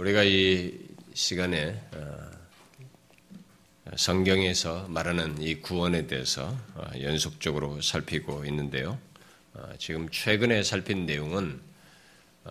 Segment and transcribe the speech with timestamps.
[0.00, 0.72] 우리가 이
[1.12, 2.30] 시간에 어,
[3.96, 8.98] 성경에서 말하는 이 구원에 대해서 어, 연속적으로 살피고 있는데요.
[9.52, 11.60] 어, 지금 최근에 살핀 내용은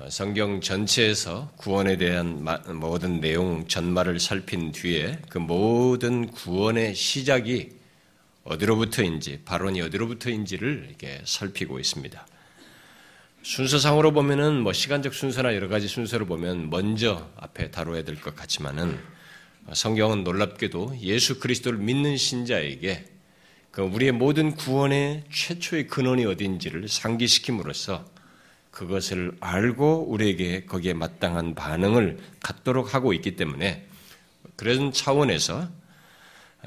[0.09, 2.45] 성경 전체에서 구원에 대한
[2.79, 7.71] 모든 내용 전말을 살핀 뒤에 그 모든 구원의 시작이
[8.43, 12.27] 어디로부터인지, 발언이 어디로부터인지를 이렇게 살피고 있습니다.
[13.41, 18.99] 순서상으로 보면은 뭐 시간적 순서나 여러 가지 순서로 보면 먼저 앞에 다뤄야 될 것 같지만은
[19.71, 23.05] 성경은 놀랍게도 예수 그리스도를 믿는 신자에게
[23.71, 28.05] 그 우리의 모든 구원의 최초의 근원이 어딘지를 상기시킴으로써
[28.71, 33.87] 그것을 알고 우리에게 거기에 마땅한 반응을 갖도록 하고 있기 때문에
[34.55, 35.69] 그런 차원에서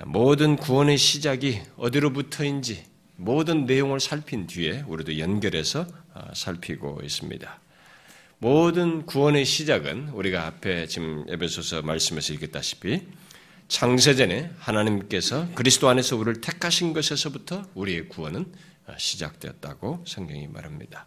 [0.07, 2.85] 모든 구원의 시작이 어디로부터인지
[3.17, 7.61] 모든 내용을 살핀 뒤에 우리도 연결해서 어, 살피고 있습니다.
[8.39, 13.03] 모든 구원의 시작은 우리가 앞에 지금 에베소서 말씀에서 읽었다시피
[13.69, 18.47] 창세전에 하나님께서 그리스도 안에서 우리를 택하신 것에서부터 우리의 구원은
[18.87, 21.07] 어, 시작되었다고 성경이 말합니다.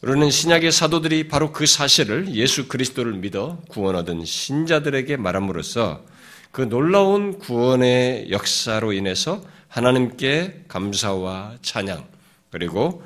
[0.00, 6.04] 우리는 신약의 사도들이 바로 그 사실을 예수 그리스도를 믿어 구원 얻은 신자들에게 말함으로써
[6.50, 9.42] 그 놀라운 구원의 역사로 인해서
[9.74, 12.06] 하나님께 감사와 찬양
[12.50, 13.02] 그리고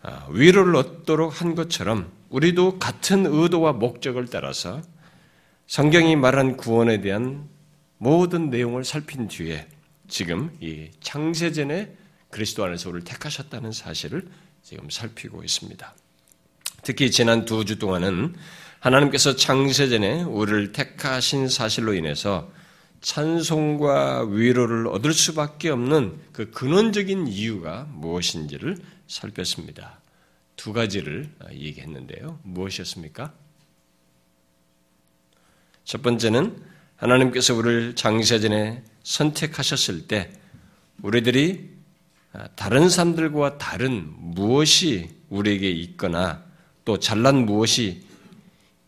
[0.00, 4.80] 아, 위로를 얻도록 한 것처럼 우리도 같은 의도와 목적을 따라서
[5.66, 7.46] 성경이 말한 구원에 대한
[7.98, 9.68] 모든 내용을 살핀 뒤에
[10.08, 11.94] 지금 이 창세전에
[12.30, 14.26] 그리스도 안에서 우리를 택하셨다는 사실을
[14.62, 15.94] 지금 살피고 있습니다.
[16.82, 18.36] 특히 지난 두 주 동안은
[18.78, 22.50] 하나님께서 창세전에 우리를 택하신 사실로 인해서
[23.00, 30.00] 찬송과 위로를 얻을 수밖에 없는 그 근원적인 이유가 무엇인지를 살폈습니다.
[30.56, 32.38] 두 가지를 얘기했는데요.
[32.42, 33.32] 무엇이었습니까?
[35.84, 36.62] 첫 번째는
[36.96, 40.30] 하나님께서 우리를 장세전에 선택하셨을 때
[41.02, 41.70] 우리들이
[42.54, 46.44] 다른 사람들과 다른 무엇이 우리에게 있거나
[46.84, 48.04] 또 잘난 무엇이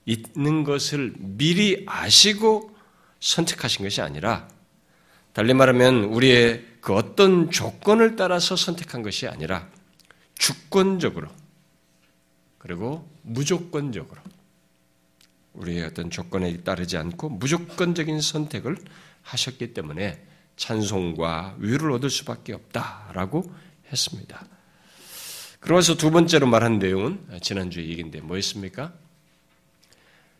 [0.05, 2.77] 있는 것을 미리 아시고
[3.23, 4.49] 선택하신 것이 아니라
[5.33, 9.69] 달리 말하면 우리의 그 어떤 조건을 따라서 선택한 것이 아니라
[10.35, 11.29] 주권적으로
[12.59, 14.21] 그리고 무조건적으로
[15.55, 18.77] 우리의 어떤 조건에 따르지 않고 무조건적인 선택을
[19.23, 23.45] 하셨기 때문에 찬송과 위를 얻을 수밖에 없다라고
[23.91, 24.45] 했습니다.
[25.61, 28.93] 그러면서 두 번째로 말한 내용은 지난주에 얘기인데 뭐였습니까?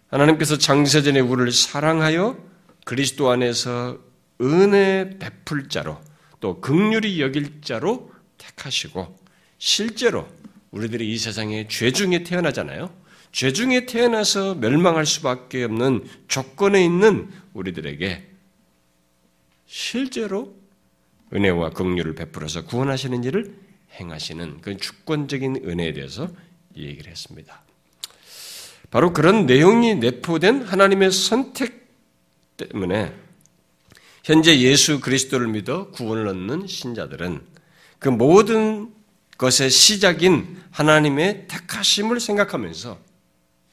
[0.09, 2.52] 하나님께서 장세전에 우리를 사랑하여
[2.85, 3.99] 그리스도 안에서
[4.41, 6.01] 은혜 베풀 자로
[6.41, 9.17] 또 극률이 여길 자로 택하시고
[9.59, 10.27] 실제로
[10.73, 12.93] 우리들이 이 세상에 죄 중에 태어나잖아요.
[13.31, 18.29] 죄 중에 태어나서 멸망할 수밖에 없는 조건에 있는 우리들에게
[19.67, 20.55] 실제로
[21.33, 23.55] 은혜와 긍휼을 베풀어서 구원하시는 일을
[23.99, 26.29] 행하시는 그 주권적인 은혜에 대해서
[26.77, 27.63] 얘기를 했습니다.
[28.91, 31.82] 바로 그런 내용이 내포된 하나님의 선택
[32.57, 33.15] 때문에
[34.25, 37.41] 현재 예수 그리스도를 믿어 구원을 얻는 신자들은
[37.99, 38.93] 그 모든
[39.39, 42.99] 것의 시작인 하나님의 택하심을 생각하면서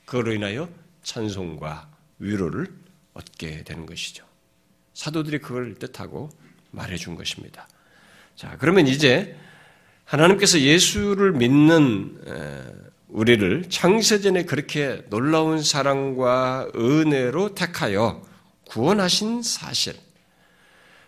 [0.06, 0.70] 그로 인하여
[1.04, 2.68] 찬송과 위로를
[3.14, 4.26] 얻게 되는 것이죠.
[4.94, 6.30] 사도들이 그걸 뜻하고
[6.72, 7.68] 말해준 것입니다.
[8.36, 9.36] 자, 그러면 이제
[10.06, 12.18] 하나님께서 예수를 믿는
[13.10, 18.28] 우리를 창세전에 그렇게 놀라운 사랑과 은혜로 택하여
[18.70, 19.96] 구원하신 사실.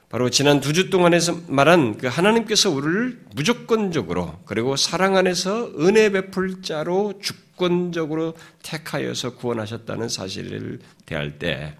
[0.09, 6.61] 바로 지난 두 주 동안에서 말한 그 하나님께서 우리를 무조건적으로 그리고 사랑 안에서 은혜 베풀
[6.63, 11.77] 자로 주권적으로 택하여서 구원하셨다는 사실을 대할 때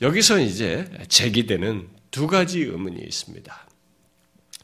[0.00, 3.66] 여기서 이제 제기되는 두 가지 의문이 있습니다.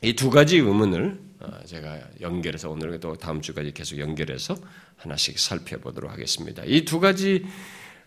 [0.03, 4.56] 이 두 가지 의문을 어, 제가 연결해서 오늘도 다음 주까지 계속 연결해서
[4.97, 6.65] 하나씩 살펴보도록 하겠습니다.
[6.66, 7.48] 이 두 가지 어,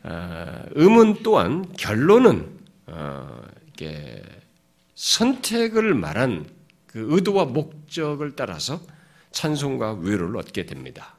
[0.03, 4.21] 의문 또한 결론은 어, 이게
[4.95, 6.45] 선택을 말한
[6.87, 8.81] 그 의도와 목적을 따라서
[9.31, 11.15] 찬송과 위로를 얻게 됩니다.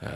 [0.00, 0.08] 어,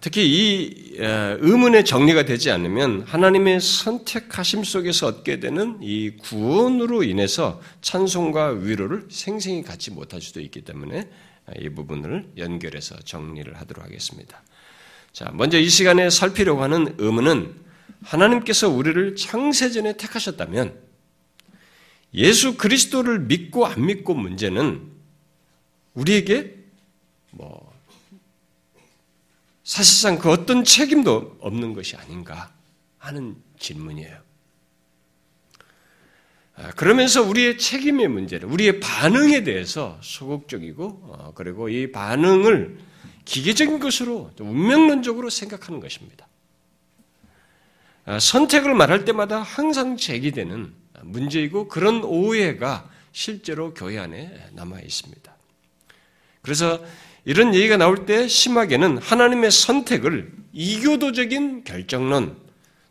[0.00, 8.50] 특히 이 의문의 정리가 되지 않으면 하나님의 선택하심 속에서 얻게 되는 이 구원으로 인해서 찬송과
[8.50, 11.08] 위로를 생생히 갖지 못할 수도 있기 때문에
[11.58, 14.42] 이 부분을 연결해서 정리를 하도록 하겠습니다.
[15.14, 17.54] 자, 먼저 이 시간에 살피려고 하는 의문은
[18.02, 20.76] 하나님께서 우리를 창세전에 택하셨다면
[22.14, 24.90] 예수 그리스도를 믿고 안 믿고 문제는
[25.94, 26.56] 우리에게
[27.30, 27.72] 뭐
[29.62, 32.52] 사실상 그 어떤 책임도 없는 것이 아닌가
[32.98, 34.18] 하는 질문이에요.
[36.56, 42.78] 아, 그러면서 우리의 책임의 문제를, 우리의 반응에 대해서 소극적이고, 어, 그리고 이 반응을
[43.24, 46.26] 기계적인 것으로 운명론적으로 생각하는 것입니다.
[48.06, 50.72] 아, 선택을 말할 때마다 항상 제기되는
[51.02, 55.34] 문제이고 그런 오해가 실제로 교회 안에 남아 있습니다.
[56.42, 56.84] 그래서
[57.24, 62.36] 이런 얘기가 나올 때 심하게는 하나님의 선택을 이교도적인 결정론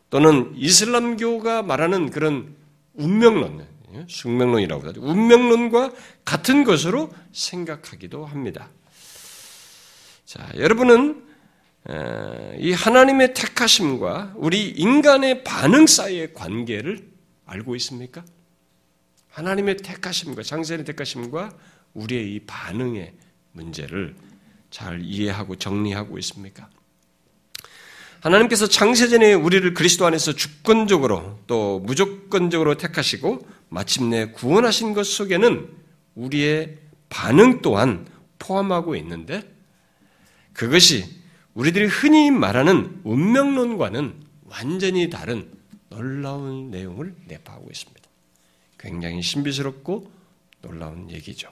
[0.09, 2.55] 또는 이슬람교가 말하는 그런
[2.95, 3.65] 운명론,
[3.95, 5.01] 예, 숙명론이라고 하죠.
[5.01, 5.91] 운명론과
[6.25, 8.69] 같은 것으로 생각하기도 합니다.
[10.25, 11.21] 자, 여러분은
[12.59, 17.11] 이 하나님의 택하심과 우리 인간의 반응 사이의 관계를
[17.45, 18.23] 알고 있습니까?
[19.29, 21.51] 하나님의 택하심과 장세의 택하심과
[21.93, 23.13] 우리의 이 반응의
[23.51, 24.15] 문제를
[24.69, 26.69] 잘 이해하고 정리하고 있습니까?
[28.21, 35.69] 하나님께서 창세전에 우리를 그리스도 안에서 주권적으로 또 무조건적으로 택하시고 마침내 구원하신 것 속에는
[36.15, 36.77] 우리의
[37.09, 38.07] 반응 또한
[38.39, 39.52] 포함하고 있는데
[40.53, 41.05] 그것이
[41.53, 44.13] 우리들이 흔히 말하는 운명론과는
[44.45, 45.49] 완전히 다른
[45.89, 48.01] 놀라운 내용을 내포하고 있습니다.
[48.79, 50.11] 굉장히 신비스럽고
[50.61, 51.49] 놀라운 얘기죠.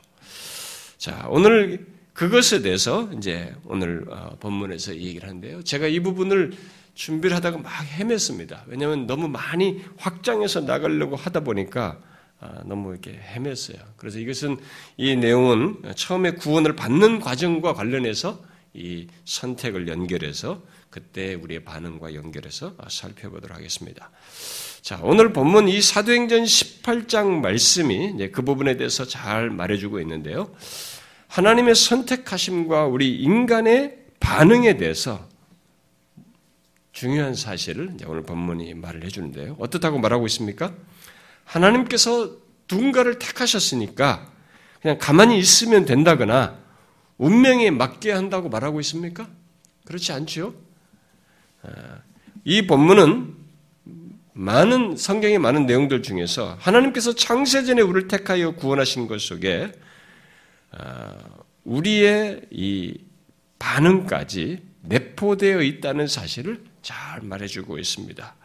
[0.98, 5.63] 자, 오늘 그것에 대해서 이제 오늘 어, 본문에서 얘기를 하는데요.
[5.63, 6.53] 제가 이 부분을
[6.94, 8.63] 준비를 하다가 막 헤맸습니다.
[8.68, 12.00] 왜냐하면 너무 많이 확장해서 나가려고 하다 보니까
[12.39, 13.80] 아, 너무 이렇게 헤맸어요.
[13.98, 14.57] 그래서 이것은
[14.98, 18.44] 이 내용은 처음에 구원을 받는 과정과 관련해서
[18.74, 24.12] 이 선택을 연결해서 그때 우리의 반응과 연결해서 살펴보도록 하겠습니다.
[24.82, 30.54] 자, 오늘 본문 이 사도행전 18장 말씀이 그 부분에 대해서 잘 말해주고 있는데요.
[31.28, 35.30] 하나님의 선택하심과 우리 인간의 반응에 대해서
[36.92, 39.56] 중요한 사실을 오늘 본문이 말을 해주는데요.
[39.60, 40.74] 어떻다고 말하고 있습니까?
[41.46, 42.32] 하나님께서
[42.70, 44.30] 누군가를 택하셨으니까
[44.82, 46.61] 그냥 가만히 있으면 된다거나
[47.22, 49.30] 운명에 맡게 한다고 말하고 있습니까?
[49.86, 50.56] 그렇지 않죠?
[51.62, 52.00] 아,
[52.44, 53.36] 이 본문은
[54.34, 59.72] 많은 성경의 많은 내용들 중에서 하나님께서 창세전에 우리를 택하여 구원하신 것 속에
[60.72, 61.14] 아,
[61.64, 62.98] 우리의 이
[63.60, 68.36] 반응까지 내포되어 있다는 사실을 잘 말해주고 있습니다.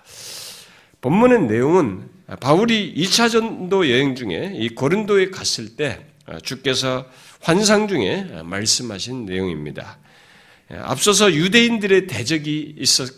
[1.01, 6.05] 본문의 내용은 바울이 2차 전도 여행 중에 이 고린도에 갔을 때
[6.43, 7.07] 주께서
[7.47, 9.99] 환상 중에 말씀하신 내용입니다.
[10.69, 13.09] 앞서서 유대인들의 대적이 있었,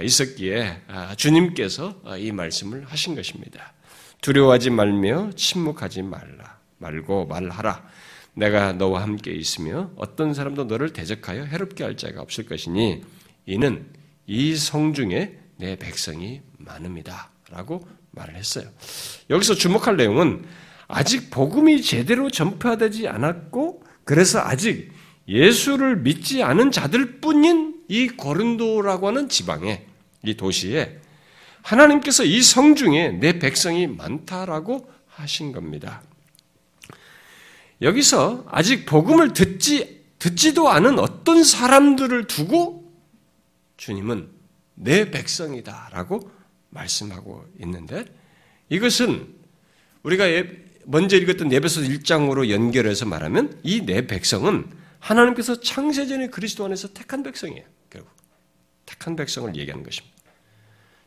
[0.00, 0.82] 있었기에
[1.16, 3.72] 주님께서 이 말씀을 하신 것입니다.
[4.20, 7.84] 두려워하지 말며 침묵하지 말라 말고 말하라.
[8.34, 13.02] 내가 너와 함께 있으며 어떤 사람도 너를 대적하여 해롭게 할 자가 없을 것이니
[13.46, 13.84] 이는
[14.28, 17.30] 이 성중에 내 백성이 많습니다.
[17.50, 18.68] 라고 말을 했어요.
[19.28, 20.44] 여기서 주목할 내용은
[20.88, 24.92] 아직 복음이 제대로 전파되지 않았고 그래서 아직
[25.28, 29.86] 예수를 믿지 않은 자들 뿐인 이 고른도라고 하는 지방에
[30.24, 31.00] 이 도시에
[31.62, 36.02] 하나님께서 이 성 중에 내 백성이 많다라고 하신 겁니다.
[37.82, 42.92] 여기서 아직 복음을 듣지, 듣지도 않은 어떤 사람들을 두고
[43.76, 44.30] 주님은
[44.74, 46.30] 내 백성이다라고
[46.70, 48.04] 말씀하고 있는데
[48.68, 49.34] 이것은
[50.02, 56.92] 우리가 예, 먼저 읽었던 예배서 1장으로 연결해서 말하면 이 내 백성은 하나님께서 창세전에 그리스도 안에서
[56.92, 57.64] 택한 백성이에요.
[57.90, 58.10] 결국
[58.86, 60.16] 택한 백성을 얘기하는 것입니다.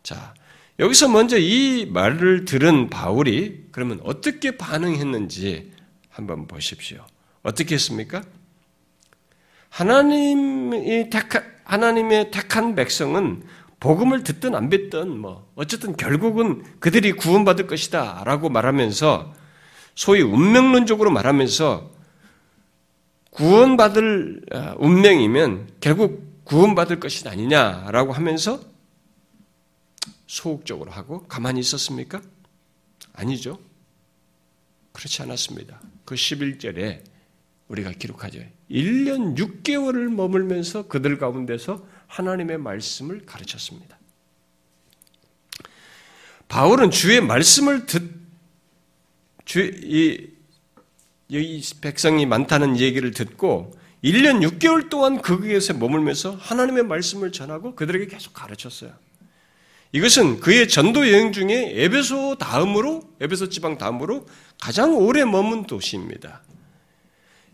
[0.03, 0.33] 자,
[0.79, 5.71] 여기서 먼저 이 말을 들은 바울이 그러면 어떻게 반응했는지
[6.09, 7.05] 한번 보십시오.
[7.41, 8.23] 어떻게 했습니까?
[9.69, 13.43] 하나님이 택한, 하나님의 택한 백성은
[13.79, 19.38] 복음을 듣든 안 듣든 뭐 어쨌든 결국은 그들이 구원받을 것이다라고 말하면서
[19.99, 21.91] 소위 운명론적으로 말하면서
[23.31, 28.61] 구원받을 아, 운명이면 결국 구원받을 것이 아니냐라고 하면서
[30.25, 32.21] 소극적으로 하고 가만히 있었습니까?
[33.11, 33.59] 아니죠.
[34.93, 35.81] 그렇지 않았습니다.
[36.05, 37.03] 그 11절에
[37.67, 38.39] 우리가 기록하죠.
[38.71, 43.99] 1년 6개월을 머물면서 그들 가운데서 하나님의 말씀을 가르쳤습니다.
[46.47, 48.18] 바울은 주의 말씀을 듣,
[49.49, 50.27] 주, 이,
[51.27, 58.31] 이 백성이 많다는 얘기를 듣고 1년 6개월 동안 거기에서 머물면서 하나님의 말씀을 전하고 그들에게 계속
[58.33, 58.91] 가르쳤어요.
[59.91, 64.27] 이것은 그의 전도 여행 중에 에베소 다음으로, 에베소 지방 다음으로
[64.61, 66.43] 가장 오래 머문 도시입니다.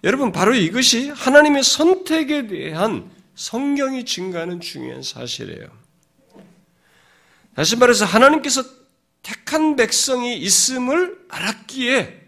[0.03, 5.69] 여러분, 바로 이것이 하나님의 선택에 대한 성경이 증가하는 중요한 사실이에요.
[7.55, 8.84] 다시 말해서 하나님께서
[9.25, 12.21] 택한 백성이 있음을 알았기에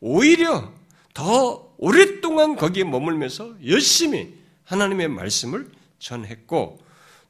[0.00, 0.72] 오히려
[1.14, 4.34] 더 오랫동안 거기에 머물면서 열심히
[4.64, 5.70] 하나님의 말씀을
[6.00, 6.84] 전했고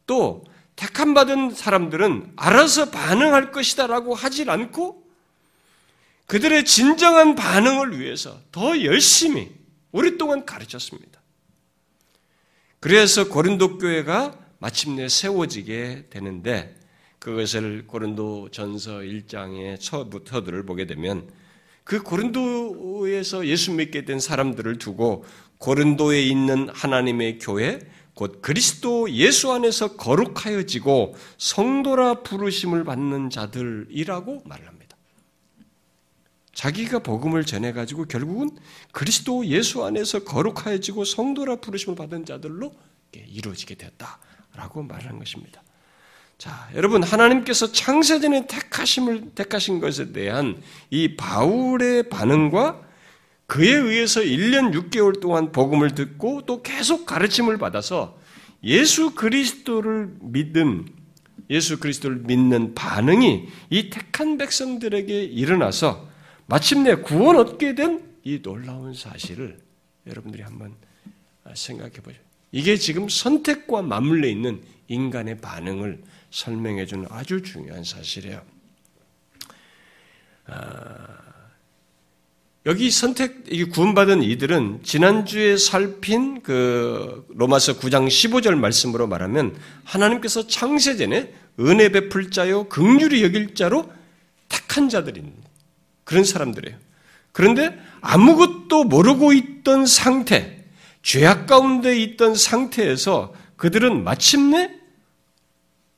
[0.07, 0.45] 또
[0.77, 5.07] 택함 받은 사람들은 알아서 반응할 것이다라고 하질 않고
[6.25, 9.53] 그들의 진정한 반응을 위해서 더 열심히
[9.91, 11.21] 오랫동안 가르쳤습니다.
[12.81, 16.82] 그래서 고린도 교회가 마침내 세워지게 되는데
[17.23, 21.31] 그것을 고린도 전서 1장의 처부터들을 보게 되면
[21.85, 25.25] 그 고린도에서 예수 믿게 된 사람들을 두고
[25.59, 27.79] 고린도에 있는 하나님의 교회
[28.15, 34.97] 곧 그리스도 예수 안에서 거룩하여지고 성도라 부르심을 받는 자들이라고 말을 합니다.
[36.53, 38.51] 자기가 복음을 전해 가지고 결국은
[38.91, 42.75] 그리스도 예수 안에서 거룩하여지고 성도라 부르심을 받은 자들로
[43.13, 45.63] 이루어지게 되었다라고 말하는 것입니다.
[46.43, 52.83] 자, 여러분 하나님께서 창세전에 택하심을 택하신 것에 대한 이 바울의 반응과
[53.47, 58.19] 그에 의해서 1년 6개월 동안 복음을 듣고 또 계속 가르침을 받아서
[58.65, 60.89] 예수 그리스도를 믿은
[61.49, 66.09] 예수 그리스도를 믿는 반응이 이 택한 백성들에게 일어나서
[66.47, 69.59] 마침내 구원 얻게 된 이 놀라운 사실을
[70.09, 70.75] 여러분들이 한번
[71.55, 72.19] 생각해 보죠.
[72.53, 76.03] 이게 지금 선택과 맞물려 있는 인간의 반응을
[76.33, 78.43] 설명해 주는 아주 중요한 사실이에요.
[80.47, 81.23] 아,
[82.65, 91.91] 여기 선택, 구원받은 이들은 지난주에 살핀 그 로마서 9장 15절 말씀으로 말하면 하나님께서 창세전에 은혜
[91.91, 93.93] 베풀 자요, 극률이 여길 자로
[94.49, 95.33] 택한 자들인
[96.05, 96.79] 그런 사람들이에요.
[97.33, 100.65] 그런데 아무것도 모르고 있던 상태,
[101.03, 104.82] 죄악 가운데 있던 상태에서 그들은 마침내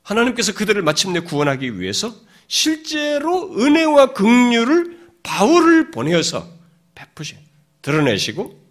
[0.05, 2.15] 하나님께서 그들을 마침내 구원하기 위해서
[2.47, 6.47] 실제로 은혜와 긍휼을 바울을 보내어서
[6.93, 7.37] 베푸시
[7.81, 8.63] 드러내시고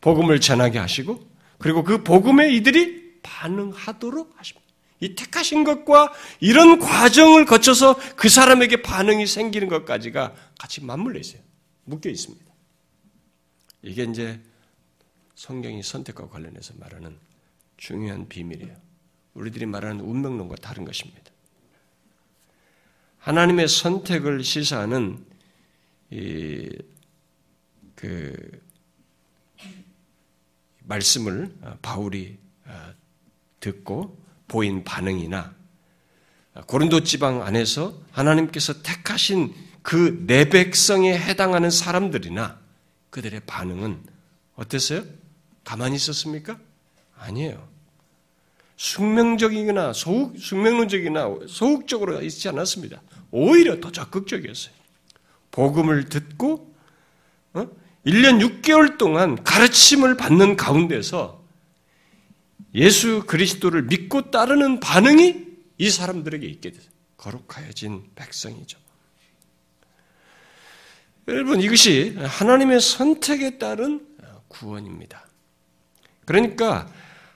[0.00, 1.24] 복음을 전하게 하시고
[1.58, 4.64] 그리고 그 복음에 이들이 반응하도록 하십니다.
[5.00, 11.42] 이 택하신 것과 이런 과정을 거쳐서 그 사람에게 반응이 생기는 것까지가 같이 맞물려 있어요.
[11.84, 12.44] 묶여 있습니다.
[13.82, 14.40] 이게 이제
[15.34, 17.18] 성경이 선택과 관련해서 말하는
[17.76, 18.93] 중요한 비밀이에요.
[19.34, 21.22] 우리들이 말하는 운명론과 다른 것입니다.
[23.18, 25.24] 하나님의 선택을 시사하는
[27.96, 28.62] 그
[30.84, 32.38] 말씀을 바울이
[33.60, 35.54] 듣고 보인 반응이나
[36.66, 42.58] 고린도 지방 안에서 하나님께서 택하신 그 내 백성에 해당하는 사람들이나
[43.10, 44.02] 그들의 반응은
[44.56, 45.04] 어땠어요?
[45.62, 46.58] 가만히 있었습니까?
[47.16, 47.68] 아니에요.
[48.76, 53.02] 숙명적이거나 소극, 숙명론적이나 소극적으로 있지 않았습니다.
[53.30, 54.74] 오히려 더 적극적이었어요.
[55.50, 56.74] 복음을 듣고
[57.52, 57.66] 어?
[58.04, 61.42] 1년 6개월 동안 가르침을 받는 가운데서
[62.74, 65.44] 예수 그리스도를 믿고 따르는 반응이
[65.78, 68.78] 이 사람들에게 있게 돼서 거룩하여진 백성이죠.
[71.28, 74.06] 여러분 이것이 하나님의 선택에 따른
[74.48, 75.26] 구원입니다.
[76.26, 76.88] 그러니까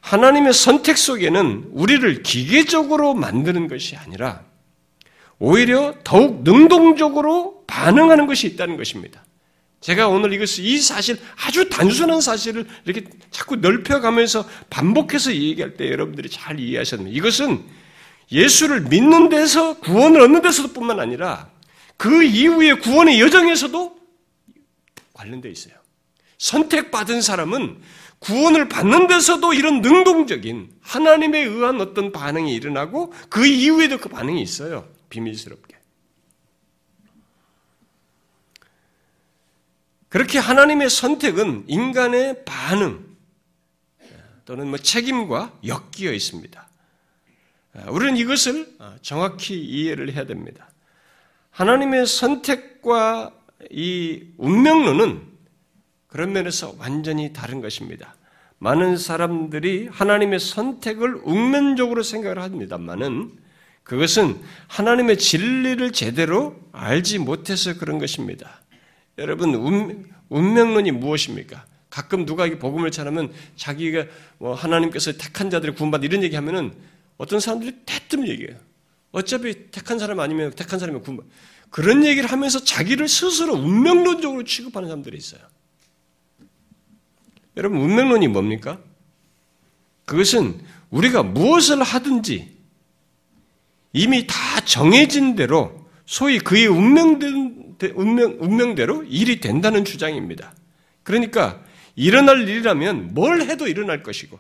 [0.09, 4.43] 하나님의 선택 속에는 우리를 기계적으로 만드는 것이 아니라
[5.39, 9.23] 오히려 더욱 능동적으로 반응하는 것이 있다는 것입니다.
[9.83, 16.31] 제가 오늘 이것을 이 사실 아주 단순한 사실을 이렇게 자꾸 넓혀가면서 반복해서 얘기할 때 여러분들이
[16.31, 17.15] 잘 이해하셨습니다.
[17.15, 17.63] 이것은
[18.33, 21.51] 예수를 믿는 데서 구원을 얻는 데서뿐만 아니라
[21.99, 23.99] 그 이후의 구원의 여정에서도
[25.13, 25.75] 관련되어 있어요.
[26.39, 27.79] 선택받은 사람은
[28.21, 34.89] 구원을 받는 데서도 이런 능동적인 하나님에 의한 어떤 반응이 일어나고 그 이후에도 그 반응이 있어요.
[35.09, 35.79] 비밀스럽게.
[40.09, 43.07] 그렇게 하나님의 선택은 인간의 반응
[44.47, 46.69] 또는 뭐 책임과 엮여 있습니다.
[47.89, 50.71] 우리는 이것을 정확히 이해를 해야 됩니다.
[51.51, 53.33] 하나님의 선택과
[53.71, 55.38] 이 운명론은
[56.09, 58.17] 그런 면에서 완전히 다른 것입니다.
[58.59, 63.31] 많은 사람들이 하나님의 선택을 웅면적으로 생각을 합니다만은
[63.85, 68.61] 그것은 하나님의 진리를 제대로 알지 못해서 그런 것입니다.
[69.17, 71.65] 여러분 운, 명론이 무엇입니까?
[71.89, 74.05] 가끔 누가 복음을 전하면 자기가
[74.39, 76.73] 뭐 하나님께서 택한 자들을 구원받 이런 얘기하면은
[77.17, 78.57] 어떤 사람들이 대뜸 얘기해요.
[79.11, 81.27] 어차피 택한 사람 아니면 택한 사람이 구원받.
[81.71, 85.41] 그런 얘기를 하면서 자기를 스스로 운명론적으로 취급하는 사람들이 있어요.
[87.59, 88.81] 여러분 운명론이 뭡니까?
[90.07, 90.59] 그것은
[90.91, 92.57] 우리가 무엇을 하든지
[93.93, 100.55] 이미 다 정해진 대로 소위 그의 운명된, 운명, 운명대로 일이 된다는 주장입니다.
[101.03, 101.63] 그러니까
[101.97, 104.39] 일어날 일이라면 뭘 해도 일어날 것이고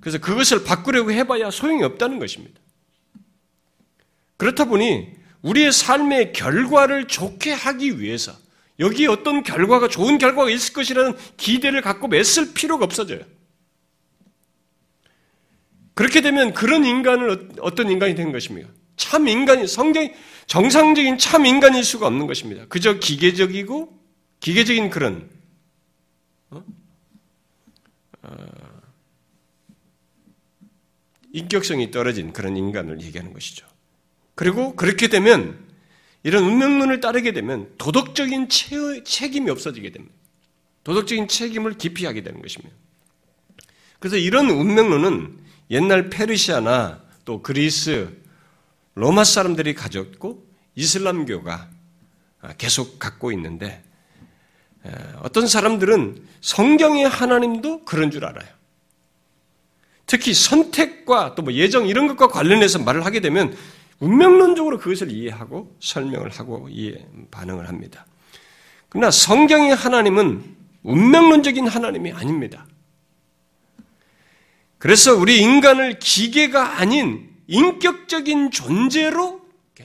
[0.00, 2.60] 그래서 그것을 바꾸려고 해봐야 소용이 없다는 것입니다.
[4.36, 8.43] 그렇다 보니 우리의 삶의 결과를 좋게 하기 위해서
[8.78, 13.20] 여기에 어떤 결과가 좋은 결과가 있을 것이라는 기대를 갖고 애쓸 필요가 없어져요.
[15.94, 18.68] 그렇게 되면 그런 인간을 어, 어떤 인간이 된 것입니까?
[18.96, 20.08] 참 인간이 성경
[20.46, 22.66] 정상적인 참 인간일 수가 없는 것입니다.
[22.68, 23.96] 그저 기계적이고
[24.40, 25.30] 기계적인 그런
[26.50, 26.64] 어?
[28.22, 28.36] 어,
[31.32, 33.66] 인격성이 떨어진 그런 인간을 얘기하는 것이죠.
[34.34, 35.63] 그리고 그렇게 되면
[36.24, 40.14] 이런 운명론을 따르게 되면 도덕적인 책임이 없어지게 됩니다.
[40.82, 42.74] 도덕적인 책임을 기피하게 되는 것입니다.
[44.00, 45.38] 그래서 이런 운명론은
[45.70, 48.14] 옛날 페르시아나 또 그리스,
[48.94, 51.70] 로마 사람들이 가졌고 이슬람교가
[52.58, 53.82] 계속 갖고 있는데
[55.20, 58.48] 어떤 사람들은 성경의 하나님도 그런 줄 알아요.
[60.06, 63.56] 특히 선택과 또 뭐 예정 이런 것과 관련해서 말을 하게 되면
[64.04, 68.06] 운명론적으로 그것을 이해하고 설명을 하고 이해 반응을 합니다.
[68.88, 72.66] 그러나 성경의 하나님은 운명론적인 하나님이 아닙니다.
[74.78, 79.40] 그래서 우리 인간을 기계가 아닌 인격적인 존재로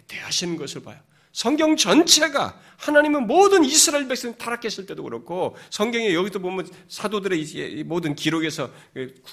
[0.08, 0.98] 대하시는 것을 봐요.
[1.32, 8.70] 성경 전체가 하나님은 모든 이스라엘 백성 타락했을 때도 그렇고 성경에 여기서 보면 사도들의 모든 기록에서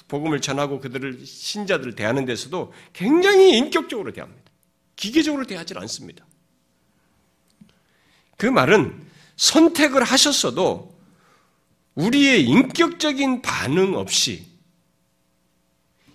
[0.07, 4.46] 복음을 전하고 그들을 신자들을 대하는 데서도 굉장히 인격적으로 대합니다.
[4.97, 6.25] 기계적으로 대하지 않습니다.
[8.35, 10.97] 그 말은 선택을 하셨어도
[11.95, 14.45] 우리의 인격적인 반응 없이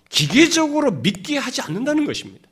[0.09, 2.47] 기계적으로 믿게 하지 않는다는 것입니다.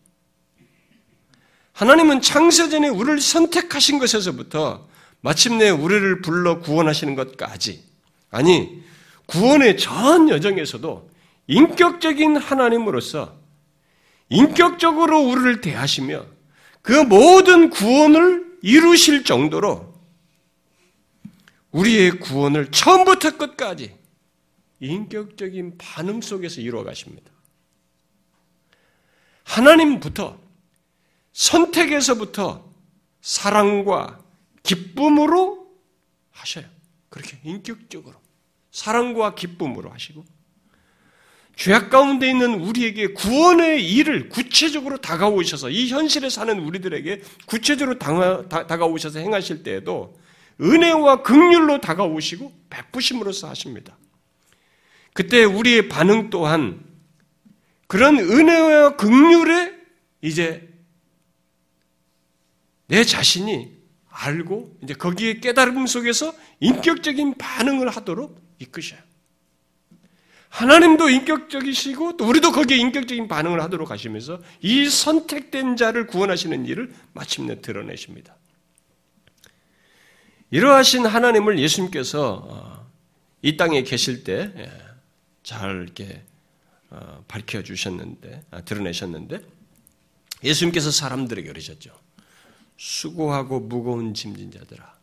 [1.73, 4.89] 하나님은 창세전에 우리를 선택하신 것에서부터
[5.21, 7.83] 마침내 우리를 불러 구원하시는 것까지,
[8.29, 8.83] 아니,
[9.27, 11.09] 구원의 전 여정에서도
[11.47, 13.40] 인격적인 하나님으로서
[14.31, 16.25] 인격적으로 우리를 대하시며
[16.81, 19.93] 그 모든 구원을 이루실 정도로
[21.71, 23.93] 우리의 구원을 처음부터 끝까지
[24.79, 27.29] 인격적인 반응 속에서 이루어 가십니다.
[29.43, 30.39] 하나님부터
[31.33, 32.71] 선택에서부터
[33.21, 34.23] 사랑과
[34.63, 35.75] 기쁨으로
[36.31, 36.65] 하셔요.
[37.09, 38.15] 그렇게 인격적으로
[38.71, 40.23] 사랑과 기쁨으로 하시고
[41.61, 48.65] 죄악 가운데 있는 우리에게 구원의 일을 구체적으로 다가오셔서 이 현실에 사는 우리들에게 구체적으로 당하, 다,
[48.65, 50.19] 다가오셔서 행하실 때에도
[50.59, 53.95] 은혜와 극률로 다가오시고 베푸심으로써 하십니다.
[55.13, 56.83] 그때 우리의 반응 또한
[57.85, 59.71] 그런 은혜와 극률에
[60.23, 60.67] 이제
[62.87, 63.71] 내 자신이
[64.09, 69.10] 알고 이제 거기에 깨달음 속에서 인격적인 반응을 하도록 이끄셔요.
[70.51, 77.61] 하나님도 인격적이시고 또 우리도 거기에 인격적인 반응을 하도록 하시면서 이 선택된 자를 구원하시는 일을 마침내
[77.61, 78.35] 드러내십니다.
[80.51, 82.91] 이러하신 하나님을 예수님께서 어,
[83.41, 86.21] 이 땅에 계실 때잘 예, 이렇게
[86.89, 89.39] 어, 밝혀 주셨는데 아, 드러내셨는데
[90.43, 91.97] 예수님께서 사람들에게 그러셨죠.
[92.75, 94.93] 수고하고 무거운 짐진 자들아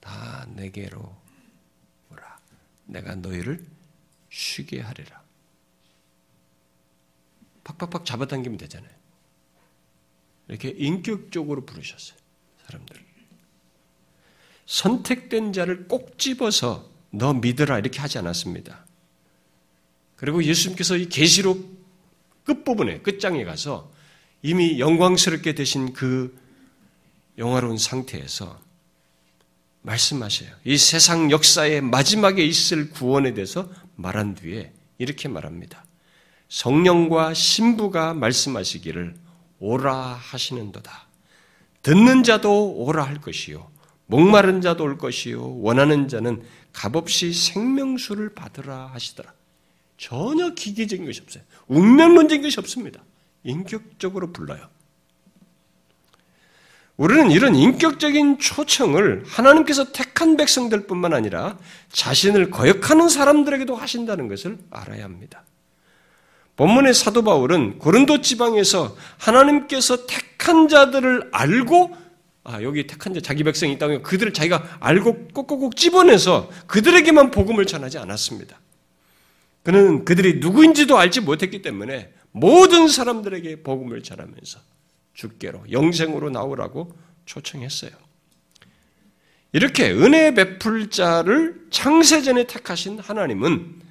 [0.00, 1.16] 다 내게로
[2.12, 2.38] 오라.
[2.84, 3.77] 내가 너희를
[4.30, 5.22] 쉬게 하리라.
[7.64, 8.90] 팍팍팍 잡아당기면 되잖아요.
[10.48, 12.18] 이렇게 인격적으로 부르셨어요.
[12.66, 13.08] 사람들.
[14.66, 18.86] 선택된 자를 꼭 집어서 너 믿으라 이렇게 하지 않았습니다.
[20.16, 21.78] 그리고 예수님께서 이 계시록
[22.44, 23.92] 끝부분에 끝장에 가서
[24.42, 26.36] 이미 영광스럽게 되신 그
[27.38, 28.60] 영화로운 상태에서
[29.82, 30.50] 말씀하셔요.
[30.64, 35.84] 이 세상 역사의 마지막에 있을 구원에 대해서 말한 뒤에 이렇게 말합니다.
[36.48, 39.14] 성령과 신부가 말씀하시기를
[39.58, 41.08] 오라 하시는도다.
[41.82, 43.70] 듣는 자도 오라 할 것이요.
[44.06, 45.60] 목마른 자도 올 것이요.
[45.60, 49.32] 원하는 자는 값없이 생명수를 받으라 하시더라.
[49.98, 51.42] 전혀 기계적인 것이 없어요.
[51.66, 53.02] 운명론적인 것이 없습니다.
[53.42, 54.68] 인격적으로 불러요.
[56.98, 61.56] 우리는 이런 인격적인 초청을 하나님께서 택한 백성들 뿐만 아니라
[61.92, 65.44] 자신을 거역하는 사람들에게도 하신다는 것을 알아야 합니다.
[66.56, 71.96] 본문의 사도 바울은 고른도 지방에서 하나님께서 택한 자들을 알고
[72.42, 77.98] 아, 여기 택한 자, 자기 백성이 있다면 그들을 자기가 알고 꼭꼭꼭 집어내서 그들에게만 복음을 전하지
[77.98, 78.58] 않았습니다.
[79.62, 84.58] 그는 그들이 누구인지도 알지 못했기 때문에 모든 사람들에게 복음을 전하면서
[85.18, 87.90] 주께로 영생으로 나오라고 초청했어요.
[89.50, 93.82] 이렇게 은혜 베풀 자를 창세전에 택하신 하나님은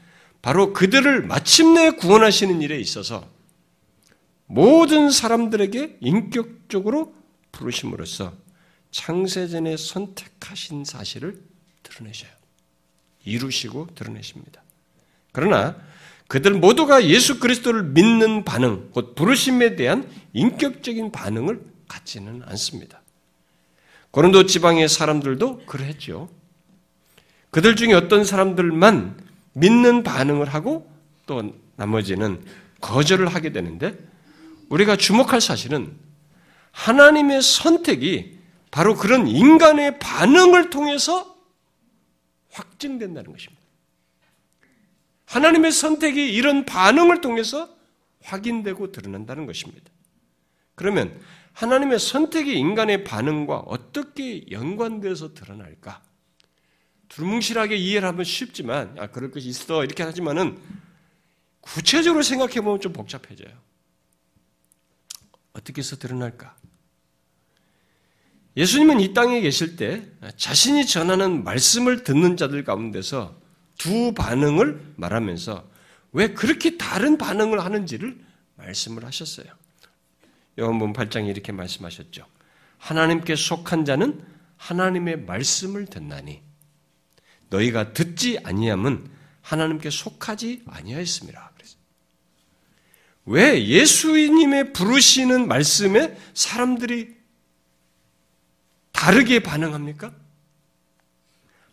[0.41, 3.27] 바로 그들을 마침내 구원하시는 일에 있어서
[4.45, 7.13] 모든 사람들에게 인격적으로
[7.51, 8.33] 부르심으로써
[8.91, 11.41] 창세전에 선택하신 사실을
[11.83, 12.31] 드러내셔요.
[13.25, 14.63] 이루시고 드러내십니다.
[15.33, 15.75] 그러나
[16.27, 23.01] 그들 모두가 예수 그리스도를 믿는 반응, 곧 부르심에 대한 인격적인 반응을 갖지는 않습니다.
[24.11, 26.29] 고린도 지방의 사람들도 그랬죠.
[27.49, 29.17] 그들 중에 어떤 사람들만
[29.53, 30.91] 믿는 반응을 하고
[31.25, 32.43] 또 나머지는
[32.81, 33.97] 거절을 하게 되는데
[34.69, 35.95] 우리가 주목할 사실은
[36.71, 38.37] 하나님의 선택이
[38.69, 41.35] 바로 그런 인간의 반응을 통해서
[42.51, 43.56] 확증된다는 것입니다.
[45.27, 47.69] 하나님의 선택이 이런 반응을 통해서
[48.23, 49.91] 확인되고 드러난다는 것입니다.
[50.75, 51.19] 그러면
[51.53, 56.01] 하나님의 선택이 인간의 반응과 어떻게 연관돼서 드러날까?
[57.09, 59.83] 두루뭉실하게 이해를 하면 쉽지만, 아, 그럴 것이 있어.
[59.83, 60.59] 이렇게 하지만은
[61.61, 63.49] 구체적으로 생각해 보면 좀 복잡해져요.
[65.53, 66.55] 어떻게 해서 드러날까?
[68.55, 70.05] 예수님은 이 땅에 계실 때
[70.37, 73.46] 자신이 전하는 말씀을 듣는 자들 가운데서
[73.77, 75.69] 두 반응을 말하면서
[76.13, 78.17] 왜 그렇게 다른 반응을 하는지를
[78.55, 79.47] 말씀을 하셨어요.
[80.59, 82.25] 요한복음 8장에 이렇게 말씀하셨죠.
[82.77, 84.23] 하나님께 속한 자는
[84.57, 86.41] 하나님의 말씀을 듣나니
[87.49, 89.09] 너희가 듣지 아니함은
[89.41, 91.47] 하나님께 속하지 아니하였습니다.
[93.27, 97.15] 왜 예수님의 부르시는 말씀에 사람들이
[98.93, 100.13] 다르게 반응합니까?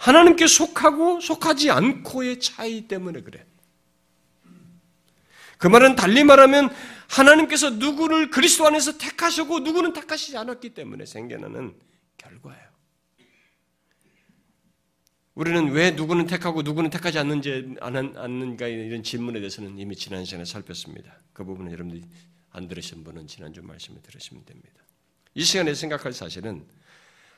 [0.04, 3.46] 하나님께 속하고 속하지 않고의 차이 때문에 그래.
[5.56, 6.68] 그 말은 달리 말하면
[7.08, 11.74] 하나님께서 누구를 그리스도 안에서 택하셨고 누구는 택하시지 않았기 때문에 생겨나는
[12.18, 12.68] 결과예요.
[15.34, 21.18] 우리는 왜 누구는 택하고 누구는 택하지 않는지 않는가 이런 질문에 대해서는 이미 지난 시간에 살폈습니다.
[21.32, 22.04] 그 부분은 여러분들이
[22.50, 24.82] 안 들으신 분은 지난주 말씀을 들으시면 됩니다.
[25.32, 26.66] 이 시간에 생각할 사실은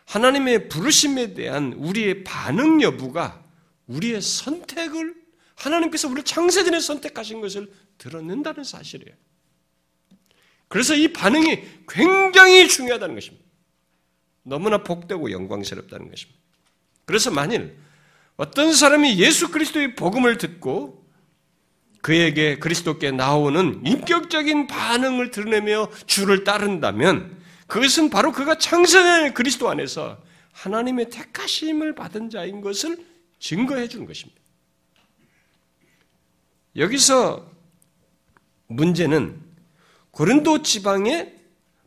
[0.07, 3.43] 하나님의 부르심에 대한 우리의 반응 여부가
[3.87, 5.15] 우리의 선택을
[5.55, 9.15] 하나님께서 우리를 창세전에 선택하신 것을 드러낸다는 사실이에요.
[10.69, 13.45] 그래서 이 반응이 굉장히 중요하다는 것입니다.
[14.43, 16.41] 너무나 복되고 영광스럽다는 것입니다.
[17.05, 17.77] 그래서 만일
[18.37, 21.05] 어떤 사람이 예수 그리스도의 복음을 듣고
[22.03, 31.11] 그에게 그리스도께 나오는 인격적인 반응을 드러내며 주를 따른다면 그것은 바로 그가 창세된 그리스도 안에서 하나님의
[31.11, 33.05] 택하심을 받은 자인 것을
[33.39, 34.41] 증거해 주는 것입니다.
[36.77, 37.51] 여기서
[38.69, 39.41] 문제는
[40.11, 41.35] 고린도 지방에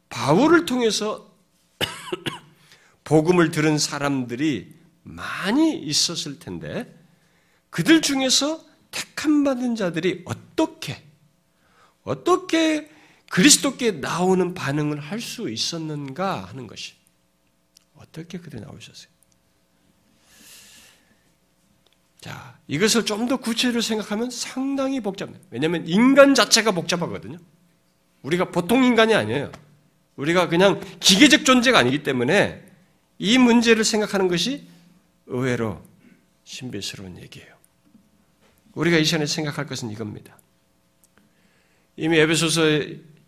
[0.09, 1.31] 바울을 통해서
[3.03, 6.95] 복음을 들은 사람들이 많이 있었을 텐데
[7.69, 11.03] 그들 중에서 택함 받은 자들이 어떻게
[12.03, 12.89] 어떻게
[13.29, 16.93] 그리스도께 나오는 반응을 할 수 있었는가 하는 것이
[17.95, 19.09] 어떻게 그들이 나오셨어요?
[22.21, 25.37] 자, 이것을 좀 더 구체적으로 생각하면 상당히 복잡해요.
[25.51, 27.37] 왜냐하면 인간 자체가 복잡하거든요.
[28.23, 29.51] 우리가 보통 인간이 아니에요.
[30.15, 32.65] 우리가 그냥 기계적 존재가 아니기 때문에
[33.19, 34.67] 이 문제를 생각하는 것이
[35.27, 35.81] 의외로
[36.43, 37.55] 신비스러운 얘기예요.
[38.73, 40.37] 우리가 이 시간에 생각할 것은 이겁니다.
[41.95, 42.61] 이미 에베소서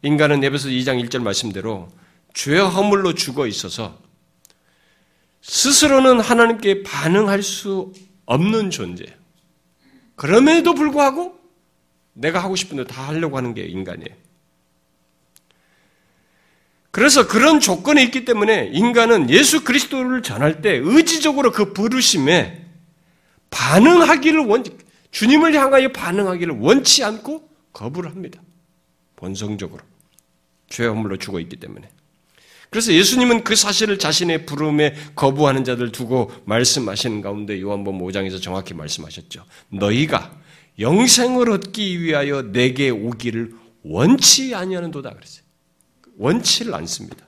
[0.03, 1.89] 인간은 에베소 2장 1절 말씀대로
[2.33, 3.99] 죄 허물로 죽어 있어서
[5.41, 7.93] 스스로는 하나님께 반응할 수
[8.25, 9.13] 없는 존재예요.
[10.15, 11.39] 그럼에도 불구하고
[12.13, 14.15] 내가 하고 싶은 대로 다 하려고 하는 게 인간이에요.
[16.91, 22.65] 그래서 그런 조건이 있기 때문에 인간은 예수 그리스도를 전할 때 의지적으로 그 부르심에
[23.49, 24.63] 반응하기를 원,
[25.11, 28.41] 주님을 향하여 반응하기를 원치 않고 거부를 합니다.
[29.15, 29.90] 본성적으로.
[30.71, 31.87] 죄 허물로 죽어 있기 때문에.
[32.71, 39.45] 그래서 예수님은 그 사실을 자신의 부름에 거부하는 자들 두고 말씀하시는 가운데 요한복음 5장에서 정확히 말씀하셨죠.
[39.69, 40.39] 너희가
[40.79, 43.53] 영생을 얻기 위하여 내게 오기를
[43.83, 45.43] 원치 아니하는도다 그랬어요.
[46.17, 47.27] 원치를 않습니다.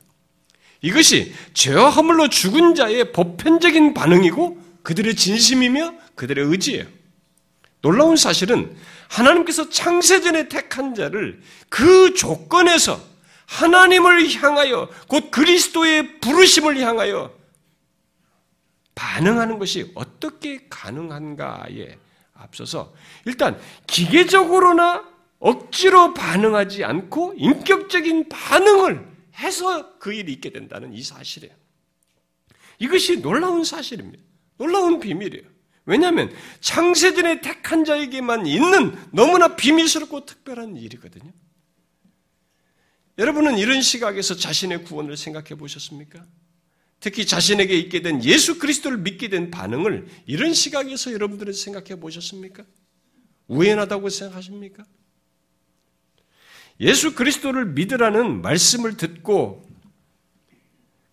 [0.81, 6.85] 이것이 죄와 허물로 죽은 자의 보편적인 반응이고 그들의 진심이며 그들의 의지예요.
[7.81, 8.73] 놀라운 사실은
[9.09, 13.12] 하나님께서 창세전에 택한 자를 그 조건에서
[13.45, 17.33] 하나님을 향하여 곧 그리스도의 부르심을 향하여
[18.95, 21.97] 반응하는 것이 어떻게 가능한가에
[22.33, 22.93] 앞서서
[23.25, 25.03] 일단 기계적으로나
[25.39, 29.05] 억지로 반응하지 않고 인격적인 반응을
[29.39, 31.53] 해서 그 일이 있게 된다는 이 사실이에요.
[32.79, 34.23] 이것이 놀라운 사실입니다.
[34.57, 35.43] 놀라운 비밀이에요.
[35.85, 41.31] 왜냐하면 창세전에 택한 자에게만 있는 너무나 비밀스럽고 특별한 일이거든요.
[43.17, 46.25] 여러분은 이런 시각에서 자신의 구원을 생각해 보셨습니까?
[46.99, 52.63] 특히 자신에게 있게 된 예수 그리스도를 믿게 된 반응을 이런 시각에서 여러분들은 생각해 보셨습니까?
[53.47, 54.85] 우연하다고 생각하십니까?
[56.79, 59.67] 예수 그리스도를 믿으라는 말씀을 듣고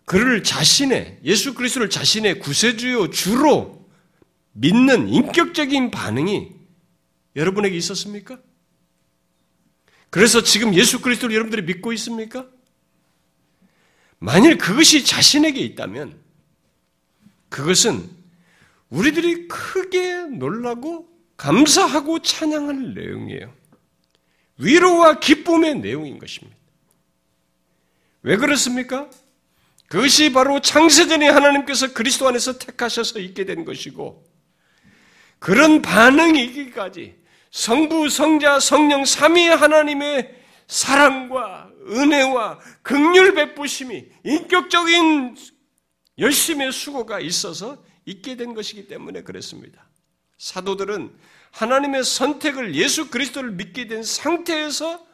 [0.05, 3.87] 그를 자신의 예수 그리스도를 자신의 구세주요 주로
[4.53, 6.51] 믿는 인격적인 반응이
[7.35, 8.39] 여러분에게 있었습니까?
[10.11, 12.45] 그래서 지금 예수 그리스도를 여러분들이 믿고 있습니까?
[14.19, 16.19] 만일 그것이 자신에게 있다면
[17.49, 18.07] 그것은
[18.89, 23.51] 우리들이 크게 놀라고 감사하고 찬양할 내용이에요.
[24.57, 26.55] 위로와 기쁨의 내용인 것입니다.
[28.21, 29.09] 왜 그렇습니까?
[29.87, 34.23] 그것이 바로 창세전에 하나님께서 그리스도 안에서 택하셔서 있게 된 것이고
[35.39, 37.20] 그런 반응이 기까지
[37.51, 45.35] 성부, 성자, 성령 삼위 하나님의 사랑과 은혜와 극률 베푸심이 인격적인
[46.17, 49.89] 열심의 수고가 있어서 있게 된 것이기 때문에 그랬습니다.
[50.37, 51.13] 사도들은
[51.51, 55.05] 하나님의 선택을 예수 그리스도를 믿게 된 상태에서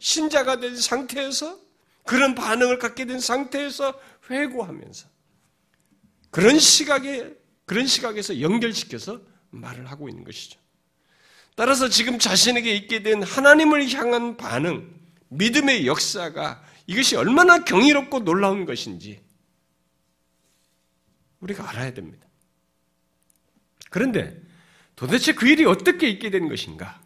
[0.00, 1.58] 신자가 된 상태에서
[2.04, 3.98] 그런 반응을 갖게 된 상태에서
[4.28, 5.08] 회고하면서
[6.30, 7.32] 그런 시각에
[7.64, 9.20] 그런 시각에서 연결시켜서
[9.50, 10.58] 말을 하고 있는 것이죠.
[11.58, 14.94] 따라서 지금 자신에게 있게 된 하나님을 향한 반응,
[15.26, 19.20] 믿음의 역사가 이것이 얼마나 경이롭고 놀라운 것인지
[21.40, 22.24] 우리가 알아야 됩니다.
[23.90, 24.40] 그런데
[24.94, 27.00] 도대체 그 일이 어떻게 있게 된 것인가?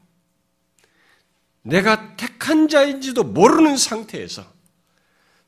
[1.62, 4.44] 내가 택한 자인지도 모르는 상태에서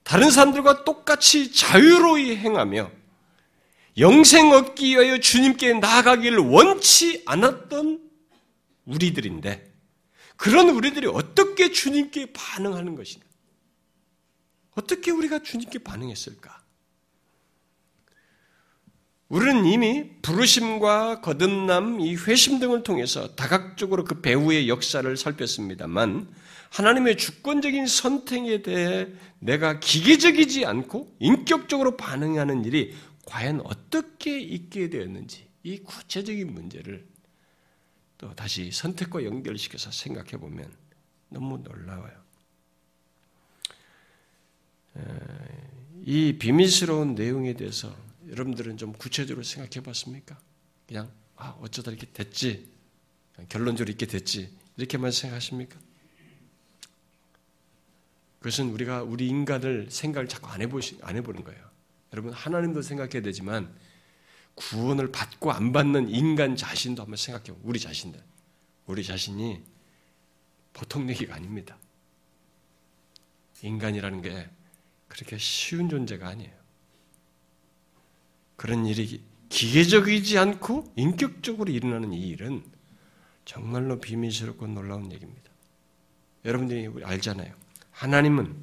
[0.02, 2.90] 다른 사람들과 똑같이 자유로이 행하며
[3.98, 8.13] 영생 얻기 위하여 주님께 나아가기를 원치 않았던
[8.86, 9.72] 우리들인데
[10.36, 13.26] 그런 우리들이 어떻게 주님께 반응하는 것인가?
[14.72, 16.64] 어떻게 우리가 주님께 반응했을까?
[19.28, 26.28] 우리는 이미 부르심과 거듭남, 이 회심 등을 통해서 다각적으로 그 배후의 역사를 살폈습니다만
[26.70, 32.94] 하나님의 주권적인 선택에 대해 내가 기계적이지 않고 인격적으로 반응하는 일이
[33.26, 37.06] 과연 어떻게 있게 되었는지 이 구체적인 문제를
[38.18, 40.72] 또 다시 선택과 연결시켜서 생각해 보면
[41.28, 42.12] 너무 놀라워요.
[46.04, 47.94] 이 비밀스러운 내용에 대해서
[48.28, 50.38] 여러분들은 좀 구체적으로 생각해 봤습니까?
[50.86, 52.70] 그냥 아, 어쩌다 이렇게 됐지.
[53.48, 54.56] 결론적으로 이렇게 됐지.
[54.76, 55.78] 이렇게만 생각하십니까?
[58.38, 61.64] 그것은 우리가 우리 인간을 생각을 자꾸 안 해보시, 안 해보는 거예요.
[62.12, 63.74] 여러분, 하나님도 생각해야 되지만
[64.54, 68.22] 구원을 받고 안 받는 인간 자신도 한번 생각해 우리 자신들.
[68.86, 69.62] 우리 자신이
[70.72, 71.76] 보통 얘기가 아닙니다.
[73.62, 74.50] 인간이라는 게
[75.08, 76.52] 그렇게 쉬운 존재가 아니에요.
[78.56, 82.64] 그런 일이 기계적이지 않고 인격적으로 일어나는 이 일은
[83.44, 85.50] 정말로 비밀스럽고 놀라운 얘기입니다.
[86.44, 87.54] 여러분들이 알잖아요.
[87.90, 88.54] 하나님은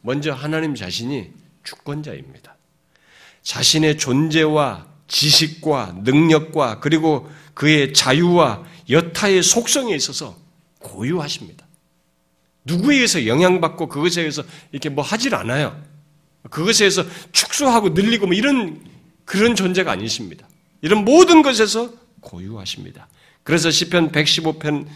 [0.00, 1.32] 먼저 하나님 자신이
[1.64, 2.56] 주권자입니다.
[3.42, 10.36] 자신의 존재와 지식과 능력과 그리고 그의 자유와 여타의 속성에 있어서
[10.78, 11.66] 고유하십니다.
[12.64, 14.42] 누구에 의해서 영향받고 그것에 의해서
[14.72, 15.80] 이렇게 뭐 하질 않아요.
[16.50, 18.80] 그것에 의해서 축소하고 늘리고 뭐 이런
[19.24, 20.46] 그런 존재가 아니십니다.
[20.82, 23.08] 이런 모든 것에서 고유하십니다.
[23.42, 24.86] 그래서 시편 115편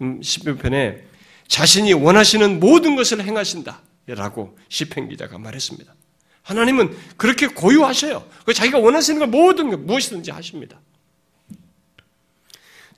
[0.00, 1.02] 15편에 음,
[1.46, 5.94] 자신이 원하시는 모든 것을 행하신다라고 시편 기자가 말했습니다.
[6.42, 8.28] 하나님은 그렇게 고유하셔요.
[8.54, 10.80] 자기가 원하시는 걸 모든 것 무엇이든지 하십니다.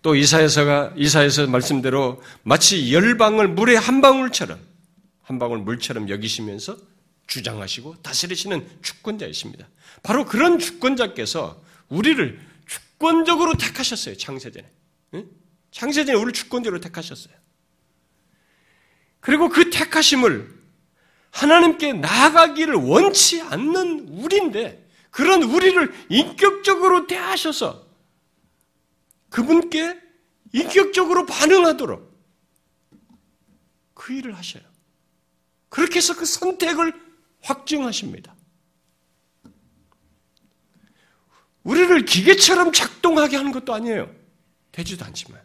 [0.02, 4.59] 또 이사에서가 이사에서 말씀대로 마치 열방을 물의 한 방울처럼
[5.22, 6.76] 한 방울 물처럼 여기시면서
[7.26, 9.66] 주장하시고 다스리시는 주권자이십니다.
[10.02, 14.16] 바로 그런 주권자께서 우리를 주권적으로 택하셨어요.
[14.16, 14.66] 창세전에.
[15.70, 17.35] 창세전에 우리를 주권적으로 택하셨어요.
[19.20, 20.63] 그리고 그 택하심을
[21.35, 27.85] 하나님께 나아가기를 원치 않는 우리인데 그런 우리를 인격적으로 대하셔서
[29.31, 30.01] 그분께
[30.53, 32.14] 인격적으로 반응하도록
[33.94, 34.62] 그 일을 하셔요.
[35.68, 36.92] 그렇게 해서 그 선택을
[37.42, 38.33] 확증하십니다.
[41.64, 44.14] 우리를 기계처럼 작동하게 하는 것도 아니에요.
[44.70, 45.42] 되지도 않지만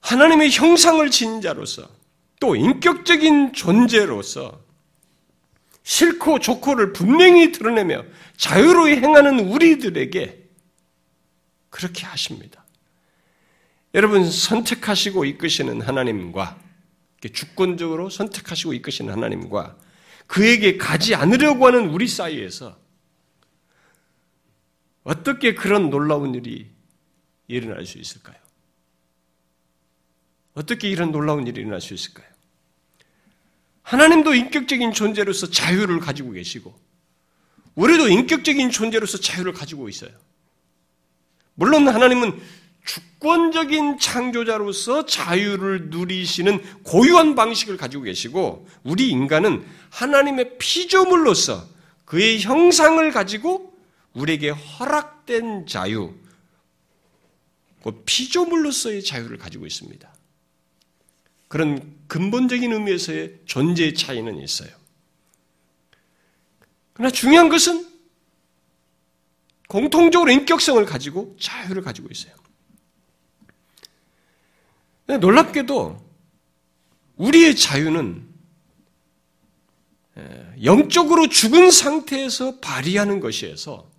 [0.00, 2.01] 하나님의 형상을 지닌 자로서
[2.42, 4.64] 또 인격적인 존재로서
[5.84, 8.02] 싫고 좋고를 분명히 드러내며
[8.36, 10.50] 자유로이 행하는 우리들에게
[11.70, 12.64] 그렇게 하십니다.
[13.94, 16.58] 여러분 선택하시고 이끄시는 하나님과
[17.32, 19.78] 주권적으로 선택하시고 이끄시는 하나님과
[20.26, 22.76] 그에게 가지 않으려고 하는 우리 사이에서
[25.04, 26.68] 어떻게 그런 놀라운 일이
[27.46, 28.36] 일어날 수 있을까요?
[30.54, 32.31] 어떻게 이런 놀라운 일이 일어날 수 있을까요?
[33.82, 36.74] 하나님도 인격적인 존재로서 자유를 가지고 계시고,
[37.74, 40.10] 우리도 인격적인 존재로서 자유를 가지고 있어요.
[41.54, 42.40] 물론 하나님은
[42.84, 51.66] 주권적인 창조자로서 자유를 누리시는 고유한 방식을 가지고 계시고, 우리 인간은 하나님의 피조물로서
[52.04, 53.72] 그의 형상을 가지고
[54.14, 56.14] 우리에게 허락된 자유,
[57.82, 60.11] 그 피조물로서의 자유를 가지고 있습니다.
[61.52, 64.70] 그런 근본적인 의미에서의 존재의 차이는 있어요.
[66.94, 67.86] 그러나 중요한 것은
[69.68, 72.34] 공통적으로 인격성을 가지고 자유를 가지고 있어요.
[75.04, 76.02] 놀랍게도
[77.16, 78.26] 우리의 자유는
[80.64, 83.90] 영적으로 죽은 상태에서 발휘하는 것이어서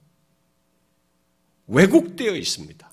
[1.67, 2.91] 왜곡되어 있습니다.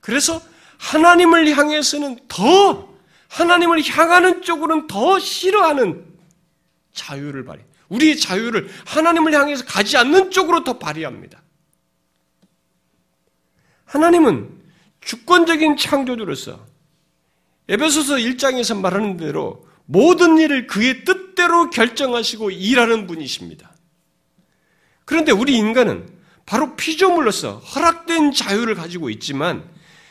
[0.00, 0.42] 그래서
[0.76, 2.91] 하나님을 향해서는 더
[3.32, 6.04] 하나님을 향하는 쪽으로는 더 싫어하는
[6.92, 7.62] 자유를 발휘.
[7.88, 11.42] 우리의 자유를 하나님을 향해서 가지 않는 쪽으로 더 발휘합니다.
[13.86, 14.62] 하나님은
[15.00, 16.64] 주권적인 창조주로서
[17.68, 23.74] 에베소서 1장에서 말하는 대로 모든 일을 그의 뜻대로 결정하시고 일하는 분이십니다.
[25.04, 26.08] 그런데 우리 인간은
[26.44, 29.68] 바로 피조물로서 허락된 자유를 가지고 있지만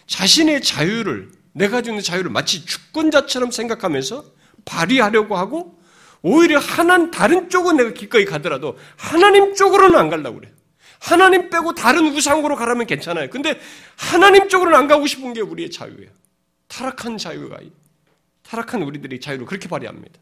[0.07, 4.25] 자신의 자유를 내가 가지고 있는 자유를 마치 주권자처럼 생각하면서
[4.65, 5.79] 발휘하려고 하고
[6.21, 10.53] 오히려 하나님 다른 쪽은 내가 기꺼이 가더라도 하나님 쪽으로는 안 가려고 그래요.
[10.99, 13.29] 하나님 빼고 다른 우상으로 가라면 괜찮아요.
[13.29, 13.59] 근데
[13.97, 16.09] 하나님 쪽으로는 안 가고 싶은 게 우리의 자유예요.
[16.67, 17.57] 타락한 자유가
[18.43, 20.19] 타락한 우리들의 자유를 그렇게 발휘합니다.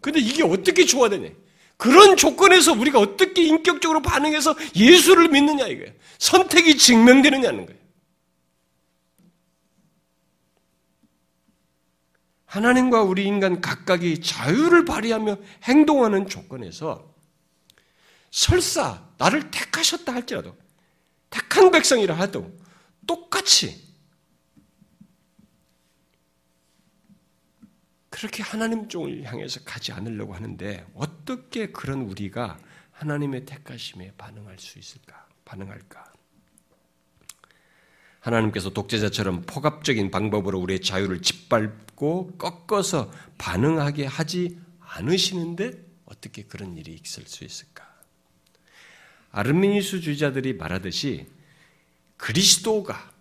[0.00, 1.30] 근데 이게 어떻게 좋아되냐?
[1.76, 5.92] 그런 조건에서 우리가 어떻게 인격적으로 반응해서 예수를 믿느냐 이거예요.
[6.18, 7.80] 선택이 증명되느냐는 거예요.
[12.48, 17.14] 하나님과 우리 인간 각각이 자유를 발휘하며 행동하는 조건에서
[18.30, 20.56] 설사 나를 택하셨다 할지라도
[21.28, 22.50] 택한 백성이라 하도
[23.06, 23.86] 똑같이
[28.08, 32.58] 그렇게 하나님 쪽을 향해서 가지 않으려고 하는데 어떻게 그런 우리가
[32.92, 35.28] 하나님의 택하심에 반응할 수 있을까?
[35.44, 36.17] 반응할까?
[38.20, 45.72] 하나님께서 독재자처럼 포갑적인 방법으로 우리의 자유를 짓밟고 꺾어서 반응하게 하지 않으시는데
[46.06, 47.86] 어떻게 그런 일이 있을 수 있을까?
[49.30, 51.26] 아르미니스 주자들이 말하듯이
[52.16, 53.12] 그리스도가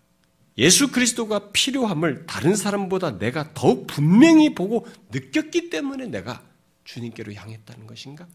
[0.57, 6.43] 예수 그리스도가 필요함을 다른 사람보다 내가 더욱 분명히 보고 느꼈기 때문에 내가
[6.83, 8.27] 주님께로 향했다는 것인가?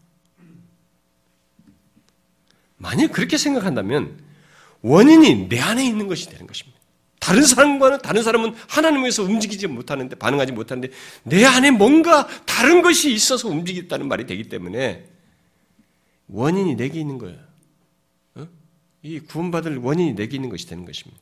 [2.77, 4.22] 만약 그렇게 생각한다면
[4.83, 6.79] 원인이 내 안에 있는 것이 되는 것입니다.
[7.19, 10.93] 다른 사람과는 다른 사람은 하나님에서 움직이지 못하는데 반응하지 못하는데
[11.23, 15.07] 내 안에 뭔가 다른 것이 있어서 움직였다는 말이 되기 때문에
[16.27, 17.39] 원인이 내게 있는 거예요.
[18.35, 18.47] 어?
[19.03, 21.21] 이 구원받을 원인이 내게 있는 것이 되는 것입니다.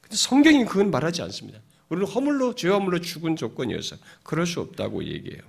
[0.00, 1.60] 근데 성경이 그건 말하지 않습니다.
[1.90, 5.42] 우리는 허물로 죄 허물로 죽은 조건이어서 그럴 수 없다고 얘기해요.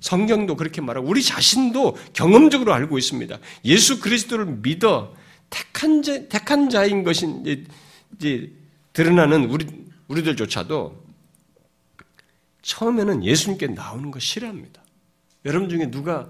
[0.00, 3.38] 성경도 그렇게 말하고 우리 자신도 경험적으로 알고 있습니다.
[3.64, 5.14] 예수 그리스도를 믿어
[5.50, 7.04] 택한 자, 택한 자인
[8.16, 8.52] 이제
[8.92, 9.66] 드러나는 우리,
[10.08, 11.04] 우리들조차도
[12.62, 14.82] 처음에는 예수님께 나오는 거 싫어합니다.
[15.44, 16.28] 여러분 중에 누가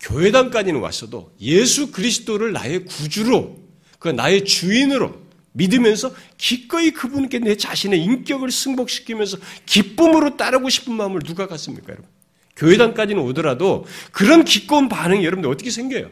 [0.00, 3.58] 교회당까지는 왔어도 예수 그리스도를 나의 구주로,
[3.98, 11.46] 그 나의 주인으로 믿으면서 기꺼이 그분께 내 자신의 인격을 승복시키면서 기쁨으로 따르고 싶은 마음을 누가
[11.46, 12.08] 갖습니까, 여러분?
[12.56, 16.10] 교회당까지는 오더라도 그런 기꺼운 반응이 여러분들 어떻게 생겨요?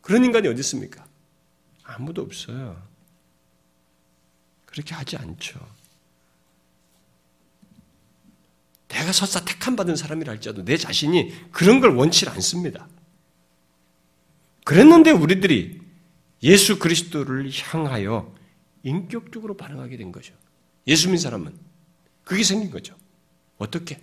[0.00, 1.04] 그런 인간이 어디 있습니까?
[1.84, 2.80] 아무도 없어요.
[4.66, 5.60] 그렇게 하지 않죠.
[8.88, 12.88] 내가 설사 택함 받은 사람이라 할지라도 내 자신이 그런 걸 원치 않습니다.
[14.64, 15.80] 그랬는데 우리들이
[16.42, 18.34] 예수 그리스도를 향하여
[18.82, 20.34] 인격적으로 반응하게 된 거죠.
[20.86, 21.56] 예수 믿는 사람은
[22.24, 22.96] 그게 생긴 거죠.
[23.58, 24.00] 어떻게?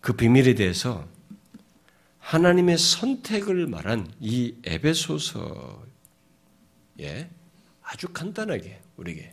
[0.00, 1.08] 그 비밀에 대해서
[2.24, 5.84] 하나님의 선택을 말한 이 에베소서
[7.00, 7.28] 예,
[7.82, 9.30] 아주 간단하게 우리에게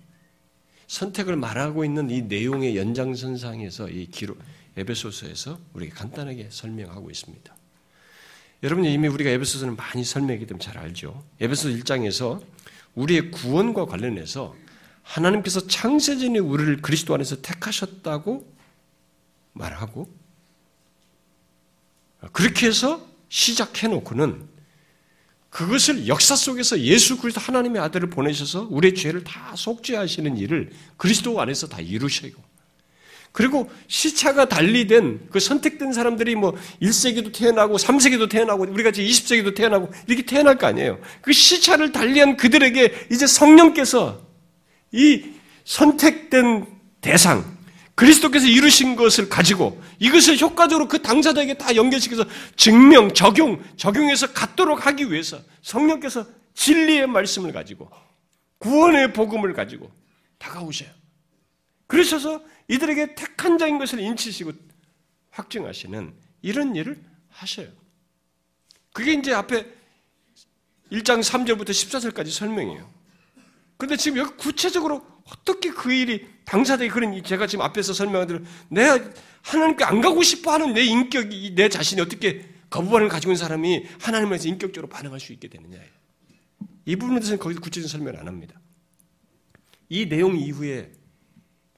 [0.87, 4.39] 선택을 말하고 있는 이 내용의 연장선상에서 이 기록
[4.75, 7.55] 에베소서에서 우리가 간단하게 설명하고 있습니다.
[8.63, 11.23] 여러분 이미 우리가 에베소서는 많이 설명하기 때문에 잘 알죠.
[11.39, 12.43] 에베소 1장에서
[12.95, 14.53] 우리의 구원과 관련해서
[15.03, 18.53] 하나님께서 창세전에 우리를 그리스도 안에서 택하셨다고
[19.53, 20.20] 말하고
[22.31, 24.49] 그렇게 해서 시작해 놓고는
[25.49, 31.67] 그것을 역사 속에서 예수 그리스도 하나님의 아들을 보내셔서 우리의 죄를 다 속죄하시는 일을 그리스도 안에서
[31.67, 32.41] 다 이루시고
[33.33, 39.55] 그리고 시차가 달리 된 그 선택된 사람들이 뭐 1세기도 태어나고 3세기도 태어나고 우리 같이 20세기도
[39.55, 40.99] 태어나고 이렇게 태어날 거 아니에요.
[41.21, 44.21] 그 시차를 달리한 그들에게 이제 성령께서
[44.91, 45.23] 이
[45.63, 46.67] 선택된
[46.99, 47.57] 대상
[47.95, 52.25] 그리스도께서 이루신 것을 가지고 이것을 효과적으로 그 당사자에게 다 연결시켜서
[52.55, 57.89] 증명, 적용, 적용해서 갖도록 하기 위해서 성령께서 진리의 말씀을 가지고
[58.59, 59.91] 구원의 복음을 가지고
[60.37, 60.89] 다가오셔요.
[61.87, 64.53] 그러셔서 이들에게 택한 자인 것을 인치시고
[65.31, 67.67] 확증하시는 이런 일을 하셔요.
[68.93, 69.65] 그게 이제 앞에
[70.91, 72.89] 1장 3절부터 14절까지 설명이에요.
[73.77, 78.99] 근데 지금 여기 구체적으로 어떻게 그 일이 당사자의 그런 제가 지금 앞에서 설명한 대로 내가
[79.41, 84.49] 하나님께 안 가고 싶어 하는 내 인격이 내 자신이 어떻게 거부반을 가지고 있는 사람이 하나님에서
[84.49, 85.89] 인격적으로 반응할 수 있게 되느냐예요.
[86.85, 88.59] 이 부분에 대해서는 거기서 구체적인 설명을 안 합니다.
[89.87, 90.91] 이 내용 이후에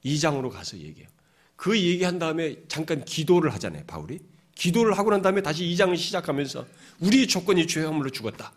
[0.03, 1.07] 2장으로 가서 얘기해요.
[1.55, 4.21] 그 얘기한 다음에 잠깐 기도를 하잖아요, 바울이.
[4.55, 6.65] 기도를 하고 난 다음에 다시 2장을 시작하면서
[6.99, 8.51] 우리의 조건이 죄화물로 죽었다.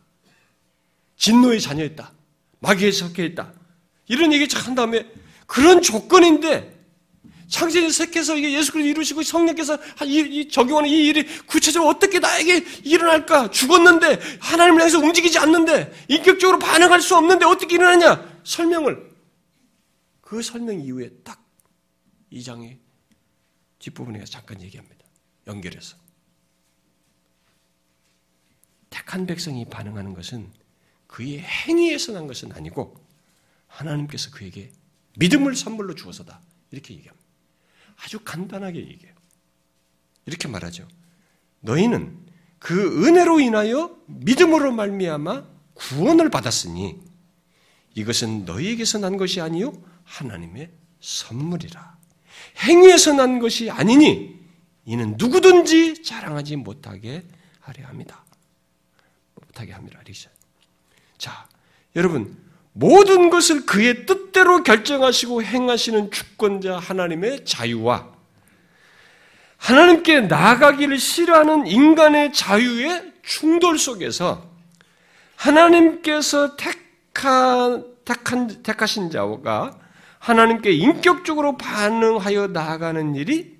[1.18, 2.10] 진노의 자녀였다.
[2.60, 3.52] 마귀에 속해있다.
[4.08, 5.06] 이런 얘기 한 다음에
[5.46, 6.74] 그런 조건인데
[7.48, 13.50] 창세기 이게 예수 그리스도 이루시고 성령께서 이, 적용하는 이 일이 구체적으로 어떻게 나에게 일어날까?
[13.50, 18.40] 죽었는데 하나님을 향해서 움직이지 않는데 인격적으로 반응할 수 없는데 어떻게 일어나냐?
[18.42, 19.10] 설명을
[20.20, 21.46] 그 설명 이후에 딱
[22.30, 22.78] 이 장의
[23.78, 25.04] 뒷부분에 잠깐 얘기합니다.
[25.46, 25.96] 연결해서.
[28.90, 30.52] 택한 백성이 반응하는 것은
[31.06, 32.96] 그의 행위에서 난 것은 아니고
[33.68, 34.72] 하나님께서 그에게
[35.16, 36.40] 믿음을 선물로 주어서다.
[36.70, 37.26] 이렇게 얘기합니다.
[38.04, 39.14] 아주 간단하게 얘기해요.
[40.26, 40.86] 이렇게 말하죠.
[41.60, 42.26] 너희는
[42.58, 45.44] 그 은혜로 인하여 믿음으로 말미암아
[45.74, 47.00] 구원을 받았으니
[47.94, 49.72] 이것은 너희에게서 난 것이 아니요
[50.04, 51.96] 하나님의 선물이라.
[52.64, 54.36] 행위에서 난 것이 아니니
[54.84, 57.26] 이는 누구든지 자랑하지 못하게
[57.60, 58.24] 하려 합니다.
[59.34, 60.00] 못하게 합니다.
[61.18, 61.48] 자,
[61.94, 62.36] 여러분
[62.78, 68.14] 모든 것을 그의 뜻대로 결정하시고 행하시는 주권자 하나님의 자유와
[69.56, 74.50] 하나님께 나아가기를 싫어하는 인간의 자유의 충돌 속에서
[75.36, 79.78] 하나님께서 택한, 택한, 택하신 자가
[80.18, 83.56] 하나님께 인격적으로 반응하여 나아가는 일이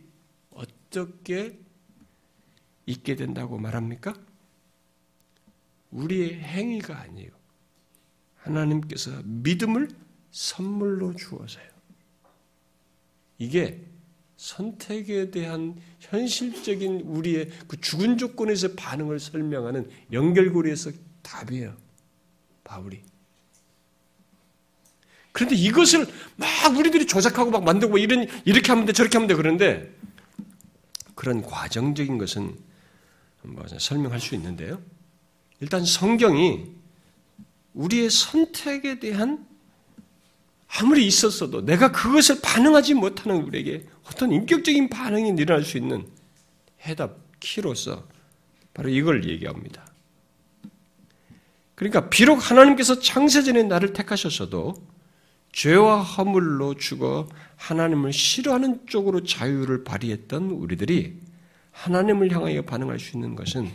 [0.51, 1.59] 어떻게
[2.85, 4.13] 있게 된다고 말합니까?
[5.91, 7.36] 우리의 행위가 아니에요.
[8.47, 9.89] 하나님께서 믿음을
[10.31, 11.67] 선물로 주어서요.
[13.39, 13.81] 이게
[14.37, 20.91] 선택에 대한 현실적인 우리의 그 죽은 조건에서 반응을 설명하는 연결고리에서
[21.23, 21.75] 답이에요.
[22.65, 23.03] 바울이.
[25.33, 29.95] 그런데 이것을 막 우리들이 조작하고 막 만들고 이런 이렇게 하면 돼 저렇게 하면 돼 그런데
[31.15, 32.57] 그런 과정적인 것은
[33.43, 34.81] 뭐 설명할 수 있는데요.
[35.61, 36.76] 일단 성경이
[37.77, 39.47] 우리의 선택에 대한
[40.67, 46.07] 아무리 있었어도 내가 그것을 반응하지 못하는 우리에게 어떤 인격적인 반응이 일어날 수 있는
[46.83, 48.09] 해답 키로서
[48.75, 49.87] 바로 이걸 얘기합니다.
[51.75, 54.75] 그러니까 비록 하나님께서 창세전에 나를 택하셨어도
[55.53, 61.19] 죄와 허물로 죽어 하나님을 싫어하는 쪽으로 자유를 발휘했던 우리들이
[61.73, 63.71] 하나님을 향하여 반응할 수 있는 것은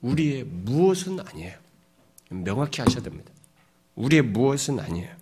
[0.00, 1.67] 우리의 무엇은 아니에요.
[2.28, 3.32] 명확히 하셔야 됩니다.
[3.94, 5.16] 우리의 무엇은 아니에요.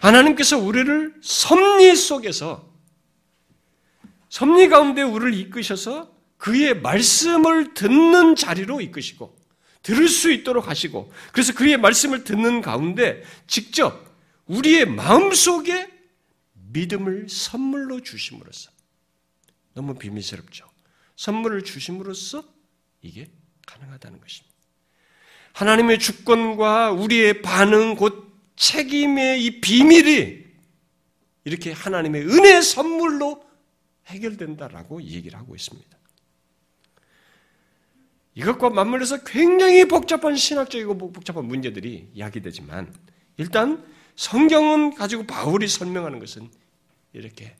[0.00, 2.72] 하나님께서 우리를 섭리 속에서
[4.28, 9.34] 섭리 가운데 우리를 이끄셔서 그의 말씀을 듣는 자리로 이끄시고
[9.82, 14.04] 들을 수 있도록 하시고 그래서 그의 말씀을 듣는 가운데 직접
[14.46, 15.88] 우리의 마음속에
[16.52, 18.70] 믿음을 선물로 주심으로써
[19.74, 20.68] 너무 비밀스럽죠.
[21.16, 22.44] 선물을 주심으로써
[23.02, 23.30] 이게
[23.66, 24.53] 가능하다는 것입니다.
[25.54, 30.44] 하나님의 주권과 우리의 반응 곧 책임의 이 비밀이
[31.44, 33.44] 이렇게 하나님의 은혜 선물로
[34.06, 35.96] 해결된다라고 얘기를 하고 있습니다.
[38.34, 42.92] 이것과 맞물려서 굉장히 복잡한 신학적이고 복잡한 문제들이 이야기되지만
[43.36, 43.84] 일단
[44.16, 46.50] 성경은 가지고 바울이 설명하는 것은
[47.12, 47.56] 이렇게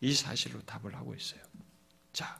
[0.00, 1.40] 이 사실로 답을 하고 있어요.
[2.12, 2.38] 자,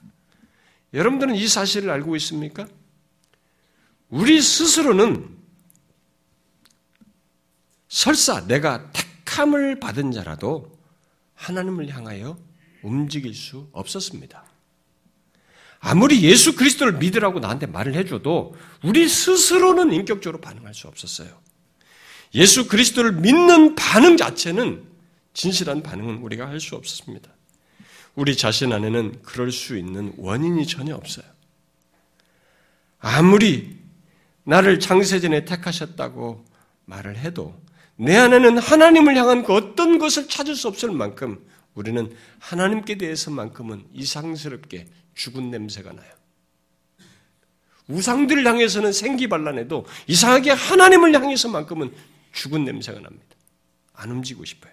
[0.95, 2.69] 여러분들은 이 사실을 알고 있습니까?
[4.13, 5.27] 우리 스스로는
[7.89, 10.79] 설사 내가 택함을 받은 자라도
[11.35, 12.39] 하나님을 향하여
[12.83, 14.45] 움직일 수 없었습니다.
[15.81, 18.55] 아무리 예수 그리스도를 믿으라고 나한테 말을 해줘도
[18.85, 21.41] 우리 스스로는 인격적으로 반응할 수 없었어요.
[22.35, 24.85] 예수 그리스도를 믿는 반응 자체는
[25.33, 27.31] 진실한 반응은 우리가 할 수 없었습니다.
[28.15, 31.25] 우리 자신 안에는 그럴 수 있는 원인이 전혀 없어요.
[32.99, 33.82] 아무리
[34.45, 36.45] 나를 창세전에 택하셨다고
[36.85, 37.61] 말을 해도
[37.97, 44.87] 내 안에는 하나님을 향한 그 어떤 것을 찾을 수 없을 만큼 우리는 하나님께 대해서만큼은 이상스럽게
[45.15, 46.13] 죽은 냄새가 나요.
[47.89, 51.93] 우상들을 향해서는 생기발랄해도 이상하게 하나님을 향해서만큼은
[52.33, 53.37] 죽은 냄새가 납니다.
[53.95, 54.73] 안 움직이고 싶어요.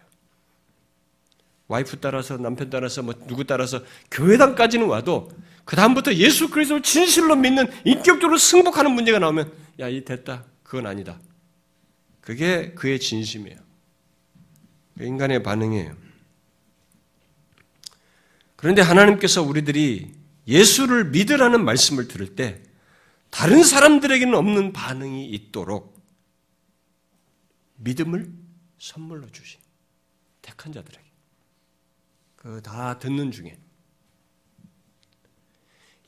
[1.68, 5.32] 와이프 따라서 남편 따라서 뭐 누구 따라서 교회당까지는 와도
[5.70, 11.20] 그 다음부터 예수 그리스도를 진실로 믿는 인격적으로 승복하는 문제가 나오면 야 이 됐다 그건 아니다.
[12.22, 13.60] 그게 그의 진심이에요.
[15.00, 15.96] 인간의 반응이에요.
[18.56, 20.12] 그런데 하나님께서 우리들이
[20.48, 22.64] 예수를 믿으라는 말씀을 들을 때
[23.30, 26.02] 다른 사람들에게는 없는 반응이 있도록
[27.76, 28.34] 믿음을
[28.80, 29.60] 선물로 주신
[30.42, 31.06] 택한 자들에게
[32.38, 33.56] 그 다 듣는 중에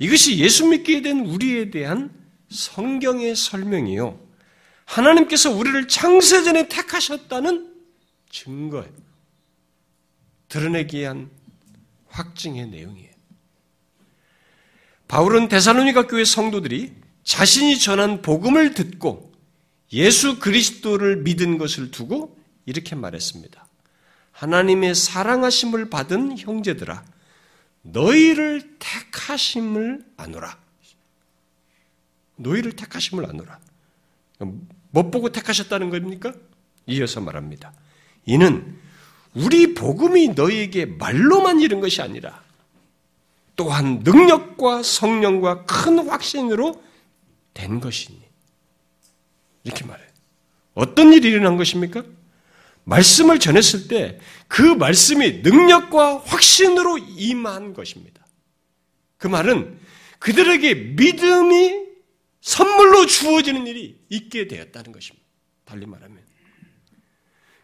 [0.02, 2.10] 이것이 예수 믿게 된 우리에 대한
[2.50, 4.20] 성경의 설명이요.
[4.86, 7.72] 하나님께서 우리를 창세전에 택하셨다는
[8.32, 8.90] 증거예요.
[10.50, 11.30] 드러내기 위한
[12.08, 13.12] 확증의 내용이에요.
[15.08, 16.94] 바울은 데살로니가 교회 성도들이
[17.24, 19.32] 자신이 전한 복음을 듣고
[19.94, 23.68] 예수 그리스도를 믿은 것을 두고 이렇게 말했습니다.
[24.32, 27.06] 하나님의 사랑하심을 받은 형제들아,
[27.82, 30.58] 너희를 택하심을 아노라.
[32.36, 33.60] 너희를 택하심을 아노라.
[34.92, 36.34] 못 보고 택하셨다는 겁니까?
[36.88, 37.74] 이어서 말합니다.
[38.26, 38.80] 이는
[39.34, 42.44] 우리 복음이 너희에게 말로만 이른 것이 아니라
[43.56, 46.84] 또한 능력과 성령과 큰 확신으로
[47.54, 48.20] 된 것이니.
[49.64, 50.08] 이렇게 말해요.
[50.74, 52.04] 어떤 일이 일어난 것입니까?
[52.84, 54.20] 말씀을 전했을 때
[54.52, 58.28] 그 말씀이 능력과 확신으로 임한 것입니다.
[59.16, 59.80] 그 말은
[60.20, 61.86] 그들에게 믿음이
[62.42, 65.26] 선물로 주어지는 일이 있게 되었다는 것입니다.
[65.64, 66.22] 달리 말하면.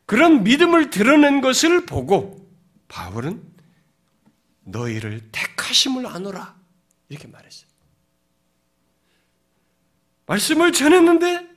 [0.05, 2.49] 그런 믿음을 드러낸 것을 보고
[2.87, 3.43] 바울은
[4.63, 6.57] 너희를 택하심을 아노라.
[7.09, 7.67] 이렇게 말했어요.
[10.25, 11.49] 말씀을 전했는데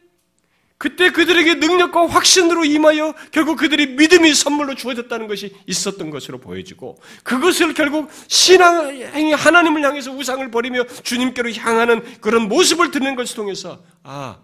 [0.81, 7.75] 그때 그들에게 능력과 확신으로 임하여 결국 그들이 믿음이 선물로 주어졌다는 것이 있었던 것으로 보여지고 그것을
[7.75, 14.41] 결국 신앙행위 하나님을 향해서 우상을 버리며 주님께로 향하는 그런 모습을 듣는 것을 통해서 아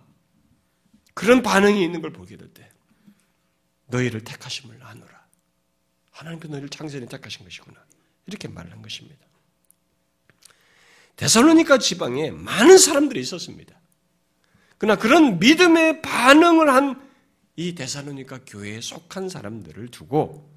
[1.15, 2.69] 그런 반응이 있는 걸 보게 될 때
[3.87, 5.27] 너희를 택하심을 아노라
[6.11, 7.83] 하나님께 너희를 창세에 택하신 것이구나
[8.27, 9.25] 이렇게 말한 것입니다.
[11.17, 13.75] 데살로니카 지방에 많은 사람들이 있었습니다.
[14.79, 20.55] 그러나 그런 믿음의 반응을 한이 데살로니카 교회에 속한 사람들을 두고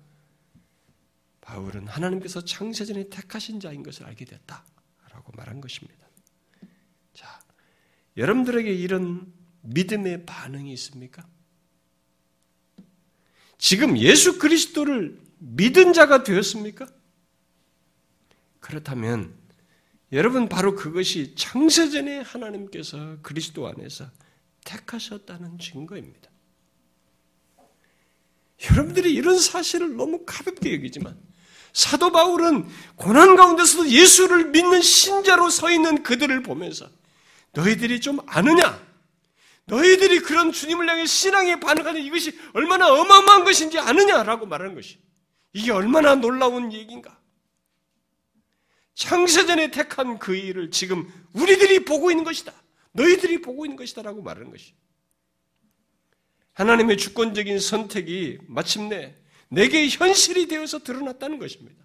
[1.41, 6.07] 바울은 하나님께서 창세전에 택하신 자인 것을 알게 됐다라고 말한 것입니다.
[7.13, 7.39] 자,
[8.17, 11.25] 여러분들에게 이런 믿음의 반응이 있습니까?
[13.57, 16.87] 지금 예수 그리스도를 믿은 자가 되었습니까?
[18.59, 19.38] 그렇다면
[20.11, 24.05] 여러분 바로 그것이 창세전에 하나님께서 그리스도 안에서
[24.65, 26.29] 택하셨다는 증거입니다.
[28.71, 31.17] 여러분들이 이런 사실을 너무 가볍게 여기지만
[31.71, 36.89] 사도 바울은 고난 가운데서도 예수를 믿는 신자로 서 있는 그들을 보면서
[37.53, 38.87] 너희들이 좀 아느냐?
[39.65, 44.97] 너희들이 그런 주님을 향해 신앙에 반응하는 이것이 얼마나 어마어마한 것인지 아느냐라고 말하는 것이
[45.53, 47.18] 이게 얼마나 놀라운 얘기인가?
[48.99, 52.53] 창세전에 택한 그 일을 지금 우리들이 보고 있는 것이다.
[52.91, 54.73] 너희들이 보고 있는 것이다라고 말하는 것이.
[56.51, 59.15] 하나님의 주권적인 선택이 마침내
[59.47, 61.81] 내게 현실이 되어서 드러났다는 것입니다.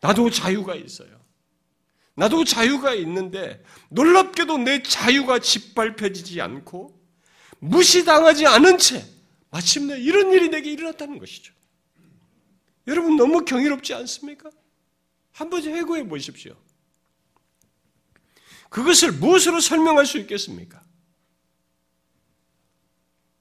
[0.00, 1.24] 나도 자유가 있어요.
[2.16, 7.02] 나도 자유가 있는데 놀랍게도 내 자유가 짓밟혀지지 않고
[7.60, 9.02] 무시당하지 않은 채
[9.50, 11.54] 마침내 이런 일이 내게 일어났다는 것이죠.
[12.86, 14.50] 여러분 너무 경이롭지 않습니까?
[15.34, 16.54] 한번 회고해 보십시오.
[18.70, 20.82] 그것을 무엇으로 설명할 수 있겠습니까?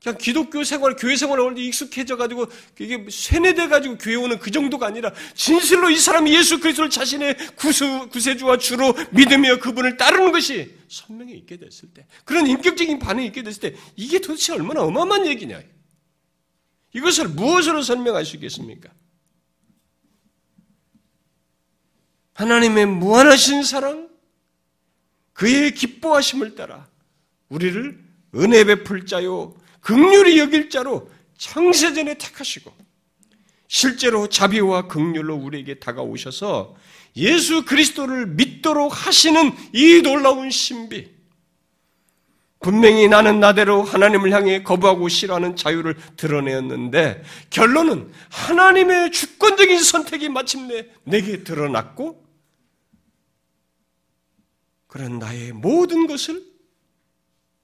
[0.02, 5.14] 그냥 기독교 생활, 교회 생활에 익숙해져 가지고 이게 세뇌돼 가지고 교회 오는 그 정도가 아니라
[5.34, 11.58] 진실로 이 사람이 예수 그리스도를 자신의 구수, 구세주와 주로 믿으며 그분을 따르는 것이 선명히 있게
[11.58, 15.62] 됐을 때, 그런 인격적인 반응이 있게 됐을 때 이게 도대체 얼마나 어마어마한 얘기냐?
[16.94, 18.92] 이것을 무엇으로 설명할 수 있겠습니까?
[22.34, 24.10] 하나님의 무한하신 사랑,
[25.34, 26.88] 그의 기뻐하심을 따라
[27.50, 28.00] 우리를
[28.36, 32.72] 은혜 베풀 자요, 극률이 여길 자로 창세전에 택하시고
[33.68, 36.76] 실제로 자비와 극률로 우리에게 다가오셔서
[37.18, 41.12] 예수 그리스도를 믿도록 하시는 이 놀라운 신비.
[42.60, 51.44] 분명히 나는 나대로 하나님을 향해 거부하고 싫어하는 자유를 드러내었는데 결론은 하나님의 주권적인 선택이 마침내 내게
[51.44, 52.23] 드러났고
[54.94, 56.46] 그런 나의 모든 것을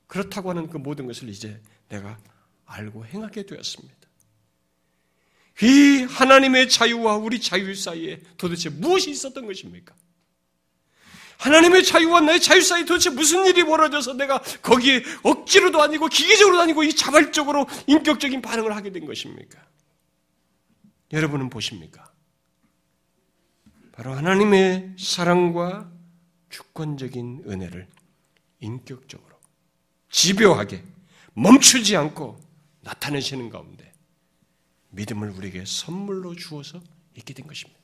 [0.08, 2.18] 그렇다고 하는 그 모든 것을 이제 내가
[2.66, 3.96] 알고 행하게 되었습니다.
[5.62, 9.94] 이 하나님의 자유와 우리 자유 사이에 도대체 무엇이 있었던 것입니까?
[11.38, 16.82] 하나님의 자유와 나의 자유 사이에 도대체 무슨 일이 벌어져서 내가 거기에 억지로도 아니고 기계적으로도 아니고
[16.82, 19.64] 이 자발적으로 인격적인 반응을 하게 된 것입니까?
[21.12, 22.12] 여러분은 보십니까?
[23.92, 25.99] 바로 하나님의 사랑과
[26.50, 27.88] 주권적인 은혜를
[28.60, 29.40] 인격적으로
[30.10, 30.84] 집요하게
[31.34, 32.40] 멈추지 않고
[32.82, 33.94] 나타내시는 가운데
[34.90, 36.82] 믿음을 우리에게 선물로 주어서
[37.16, 37.80] 있게 된 것입니다.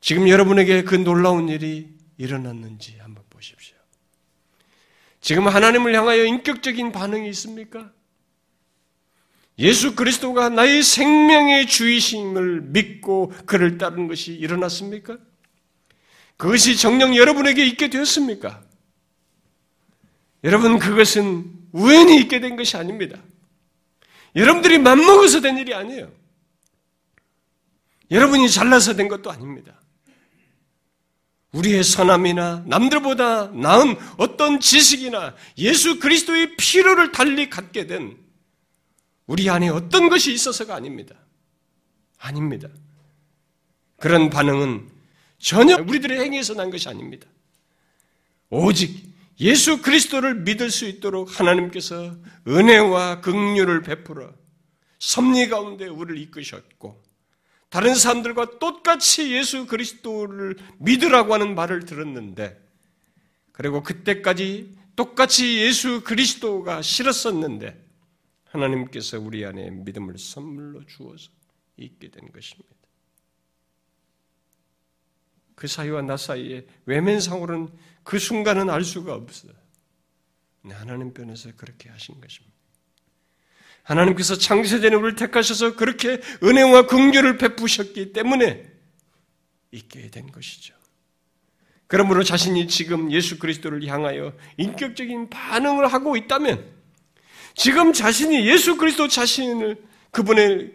[0.00, 3.76] 지금 여러분에게 그 놀라운 일이 일어났는지 한번 보십시오.
[5.20, 7.90] 지금 하나님을 향하여 인격적인 반응이 있습니까?
[9.58, 15.16] 예수 그리스도가 나의 생명의 주이심을 믿고 그를 따르는 것이 일어났습니까?
[16.36, 18.62] 그것이 정녕 여러분에게 있게 되었습니까?
[20.42, 23.18] 여러분, 그것은 우연히 있게 된 것이 아닙니다.
[24.36, 26.10] 여러분들이 맘먹어서 된 일이 아니에요.
[28.10, 29.80] 여러분이 잘나서 된 것도 아닙니다.
[31.52, 38.16] 우리의 선함이나 남들보다 나은 어떤 지식이나 예수 그리스도의 필요를 달리 갖게 된
[39.26, 41.14] 우리 안에 어떤 것이 있어서가 아닙니다.
[42.18, 42.68] 아닙니다.
[43.98, 44.90] 그런 반응은
[45.44, 47.26] 전혀 우리들의 행위에서 난 것이 아닙니다.
[48.48, 52.16] 오직 예수 그리스도를 믿을 수 있도록 하나님께서
[52.48, 54.32] 은혜와 긍휼을 베풀어
[54.98, 57.02] 섭리 가운데 우리를 이끄셨고
[57.68, 62.58] 다른 사람들과 똑같이 예수 그리스도를 믿으라고 하는 말을 들었는데
[63.52, 67.84] 그리고 그때까지 똑같이 예수 그리스도가 싫었었는데
[68.46, 71.28] 하나님께서 우리 안에 믿음을 선물로 주어서
[71.76, 72.83] 있게 된 것입니다.
[75.54, 77.68] 그 사이와 나 사이에 외면상으로는
[78.02, 79.52] 그 순간은 알 수가 없어요.
[80.70, 82.54] 하나님 편에서 그렇게 하신 것입니다.
[83.82, 88.66] 하나님께서 창세전에 우리를 택하셔서 그렇게 은혜와 긍휼을 베푸셨기 때문에
[89.72, 90.74] 있게 된 것이죠.
[91.86, 96.72] 그러므로 자신이 지금 예수 그리스도를 향하여 인격적인 반응을 하고 있다면
[97.54, 100.72] 지금 자신이 예수 그리스도 자신을 그분의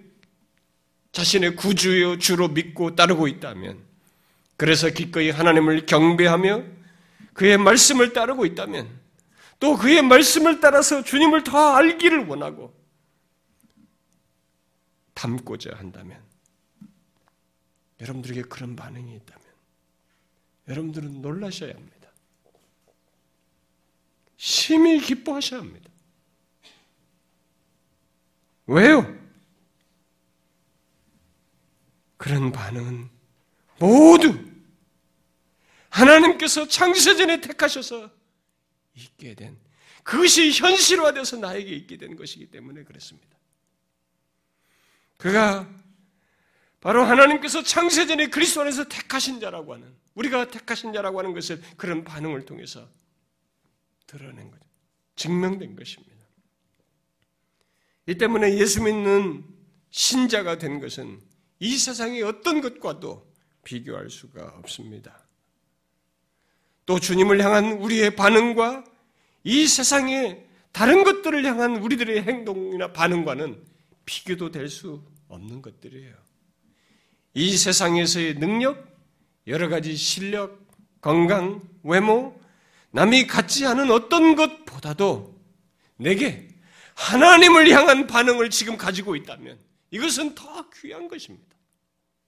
[1.11, 3.88] 자신의 구주요 주로 믿고 따르고 있다면
[4.59, 6.65] 그래서 기꺼이 하나님을 경배하며
[7.33, 8.99] 그의 말씀을 따르고 있다면
[9.57, 12.77] 또 그의 말씀을 따라서 주님을 더 알기를 원하고
[15.13, 16.21] 닮고자 한다면
[18.01, 19.43] 여러분들에게 그런 반응이 있다면
[20.67, 22.09] 여러분들은 놀라셔야 합니다.
[24.35, 25.89] 심히 기뻐하셔야 합니다.
[28.67, 29.17] 왜요?
[32.17, 33.09] 그런 반응은
[33.79, 34.48] 모두
[35.89, 38.09] 하나님께서 창세전에 택하셔서
[38.95, 39.57] 있게 된
[40.03, 43.37] 그것이 현실화돼서 나에게 있게 된 것이기 때문에 그렇습니다.
[45.17, 45.69] 그가
[46.79, 52.45] 바로 하나님께서 창세전에 그리스도 안에서 택하신 자라고 하는 우리가 택하신 자라고 하는 것을 그런 반응을
[52.45, 52.89] 통해서
[54.07, 54.63] 드러낸 거죠.
[55.15, 56.15] 증명된 것입니다.
[58.07, 59.45] 이 때문에 예수 믿는
[59.91, 61.21] 신자가 된 것은
[61.59, 63.31] 이 세상의 어떤 것과도
[63.63, 65.28] 비교할 수가 없습니다.
[66.89, 68.83] 또 주님을 향한 우리의 반응과
[69.43, 73.63] 이 세상의 다른 것들을 향한 우리들의 행동이나 반응과는
[74.05, 76.15] 비교도 될 수 없는 것들이에요.
[77.35, 78.87] 이 세상에서의 능력,
[79.45, 80.67] 여러 가지 실력,
[80.99, 82.35] 건강, 외모,
[82.89, 85.39] 남이 갖지 않은 어떤 것보다도
[85.97, 86.47] 내게
[86.95, 89.59] 하나님을 향한 반응을 지금 가지고 있다면
[89.91, 91.55] 이것은 더 귀한 것입니다.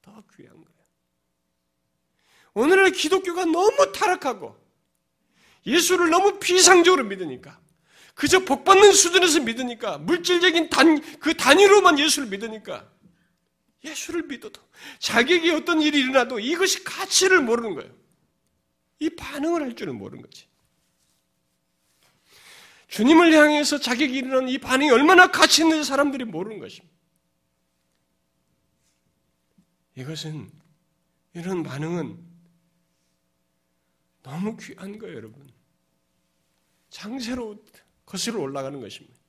[0.03, 0.70] 더 귀한 거예요.
[2.53, 4.59] 오늘날 기독교가 너무 타락하고
[5.65, 7.59] 예수를 너무 비상적으로 믿으니까
[8.13, 12.89] 그저 복받는 수준에서 믿으니까 물질적인 단, 그 단위로만 예수를 믿으니까
[13.83, 14.61] 예수를 믿어도
[14.99, 17.91] 자격이 어떤 일이 일어나도 이것이 가치를 모르는 거예요.
[18.99, 20.47] 이 반응을 할 줄은 모르는 거지.
[22.89, 26.93] 주님을 향해서 자격이 일어나는 이 반응이 얼마나 가치 있는지 사람들이 모르는 것입니다.
[29.95, 30.51] 이것은
[31.33, 32.30] 이런 반응은
[34.23, 35.51] 너무 귀한 거예요, 여러분.
[36.89, 37.63] 장세로
[38.05, 39.19] 거슬러 올라가는 것입니다.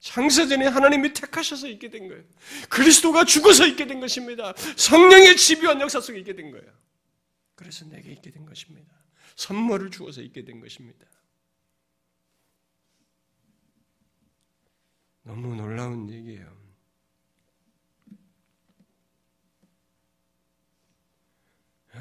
[0.00, 2.22] 창세전에 하나님이 택하셔서 있게 된 거예요.
[2.68, 4.52] 그리스도가 죽어서 있게 된 것입니다.
[4.76, 6.70] 성령의 집요한 역사 속에 있게 된 거예요.
[7.54, 8.94] 그래서 내게 있게 된 것입니다.
[9.36, 11.06] 선물을 주어서 있게 된 것입니다.
[15.22, 16.54] 너무 놀라운 얘기예요.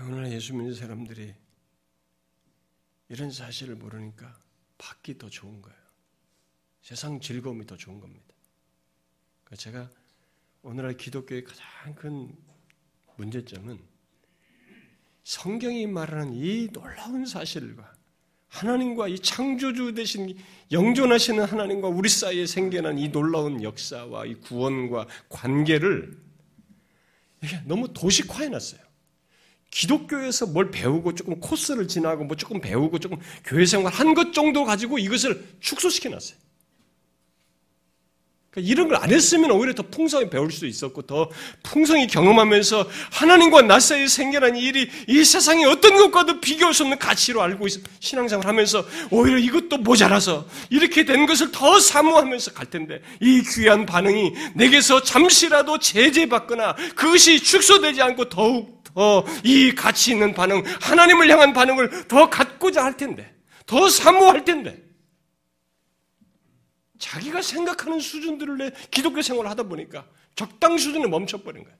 [0.02, 1.43] 오늘 예수 믿는 사람들이
[3.14, 4.36] 이런 사실을 모르니까
[4.80, 5.78] 받기 더 좋은 거예요.
[6.82, 8.26] 세상 즐거움이 더 좋은 겁니다.
[9.44, 9.90] 그러니까 제가
[10.64, 12.36] 오늘날 기독교의 가장 큰
[13.18, 13.80] 문제점은
[15.24, 17.94] 성경이 말하는 이 놀라운 사실과
[18.48, 20.36] 하나님과 이 창조주 대신
[20.72, 26.20] 영존하시는 하나님과 우리 사이에 생겨난 이 놀라운 역사와 이 구원과 관계를
[27.66, 28.83] 너무 도식화해 놨어요.
[29.74, 34.64] 기독교에서 뭘 배우고 조금 코스를 지나고 뭐 조금 배우고 조금 교회 생활 한 것 정도
[34.64, 36.38] 가지고 이것을 축소시켜 놨어요.
[38.52, 41.32] 그러니까 이런 걸 안 했으면 오히려 더 풍성히 배울 수 있었고 더
[41.64, 47.42] 풍성히 경험하면서 하나님과 나 사이에 생겨난 일이 이 세상의 어떤 것과도 비교할 수 없는 가치로
[47.42, 53.42] 알고 있어 신앙생활 하면서 오히려 이것도 모자라서 이렇게 된 것을 더 사모하면서 갈 텐데 이
[53.56, 61.54] 귀한 반응이 내게서 잠시라도 제재받거나 그것이 축소되지 않고 더욱 더이 가치 있는 반응 하나님을 향한
[61.54, 63.34] 반응을 더 갖고자 할 텐데
[63.66, 64.82] 더 사모할 텐데
[67.00, 71.74] 자기가 생각하는 수준들을 내 기독교 생활을 하다 보니까 적당 수준에 멈춰버린 거야.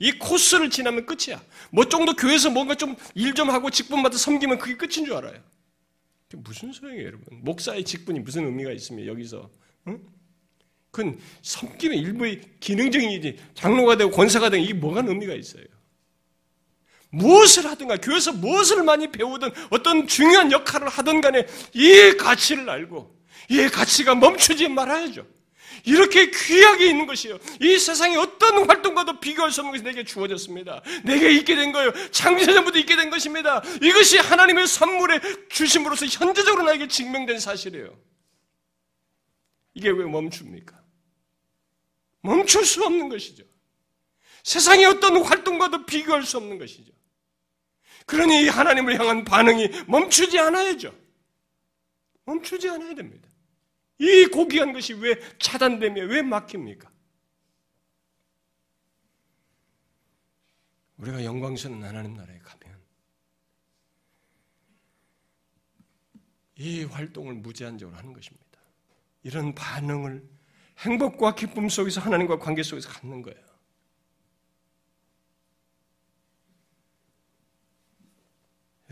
[0.00, 1.40] 이 코스를 지나면 끝이야.
[1.70, 5.40] 뭐 정도 교회에서 뭔가 좀 일좀 하고 직분 받아 섬기면 그게 끝인 줄 알아요.
[6.32, 7.24] 무슨 소용이에요, 여러분?
[7.42, 9.48] 목사의 직분이 무슨 의미가 있으며 여기서
[9.86, 10.00] 응?
[10.90, 15.64] 그건 섬김의 일부의 기능적인 일이 장로가 되고 권사가 되고 이게 뭐가 의미가 있어요?
[17.14, 23.14] 무엇을 하든가 교회에서 무엇을 많이 배우든 어떤 중요한 역할을 하든 간에 이 가치를 알고
[23.48, 25.26] 이 가치가 멈추지 말아야죠.
[25.84, 27.38] 이렇게 귀하게 있는 것이요.
[27.60, 30.82] 이 세상의 어떤 활동과도 비교할 수 없는 것이 내게 주어졌습니다.
[31.04, 31.92] 내게 있게 된 거예요.
[32.10, 33.62] 창세전부터 있게 된 것입니다.
[33.82, 37.98] 이것이 하나님의 선물에 주심으로써 현재적으로 나에게 증명된 사실이에요.
[39.74, 40.80] 이게 왜 멈춥니까?
[42.22, 43.44] 멈출 수 없는 것이죠.
[44.42, 46.93] 세상의 어떤 활동과도 비교할 수 없는 것이죠.
[48.06, 50.94] 그러니 하나님을 향한 반응이 멈추지 않아야죠.
[52.24, 53.28] 멈추지 않아야 됩니다.
[53.98, 56.90] 이 고귀한 것이 왜 차단되며 왜 막힙니까?
[60.98, 62.78] 우리가 영광스러운 하나님 나라에 가면
[66.56, 68.44] 이 활동을 무제한적으로 하는 것입니다.
[69.22, 70.22] 이런 반응을
[70.78, 73.53] 행복과 기쁨 속에서 하나님과 관계 속에서 갖는 거예요.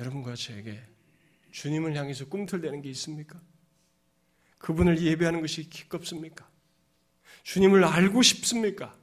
[0.02, 0.82] 여러분과 저에게
[1.52, 3.40] 주님을 향해서 꿈틀대는 게 있습니까?
[4.58, 6.48] 그분을 예배하는 것이 기껍습니까?
[7.44, 8.96] 주님을 알고 싶습니까?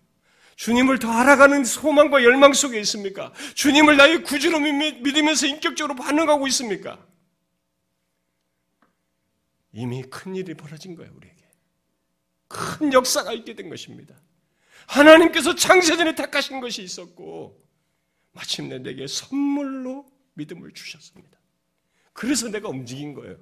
[0.56, 3.34] 주님을 더 알아가는 소망과 열망 속에 있습니까?
[3.56, 7.06] 주님을 나의 구주로 믿으면서 인격적으로 반응하고 있습니까?
[9.72, 11.43] 이미 큰 일이 벌어진 거예요, 우리에게.
[12.47, 14.16] 큰 역사가 있게 된 것입니다.
[14.88, 17.58] 하나님께서 창세전에 택하신 것이 있었고,
[18.34, 21.38] 마침내 내게 선물로 믿음을 주셨습니다.
[22.14, 23.38] 그래서 내가 움직인 거예요.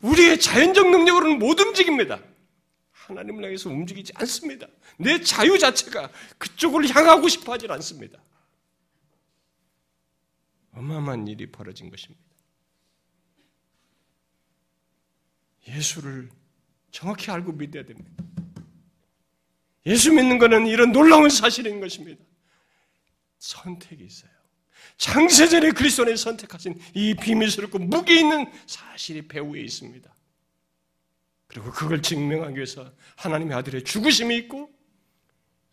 [0.00, 2.22] 우리의 자연적 능력으로는 못 움직입니다.
[2.92, 4.66] 하나님을 향해서 움직이지 않습니다.
[4.98, 8.22] 내 자유 자체가 그쪽을 향하고 싶어 하질 않습니다.
[10.72, 12.22] 어마어마한 일이 벌어진 것입니다.
[15.66, 16.30] 예수를
[16.90, 18.10] 정확히 알고 믿어야 됩니다.
[19.86, 22.22] 예수 믿는 것은 이런 놀라운 사실인 것입니다.
[23.38, 24.37] 선택이 있어요.
[24.96, 30.12] 창세전에 그리스도를 선택하신 이 비밀스럽고 무게 있는 사실이 배후에 있습니다.
[31.46, 34.70] 그리고 그걸 증명하기 위해서 하나님의 아들의 죽으심이 있고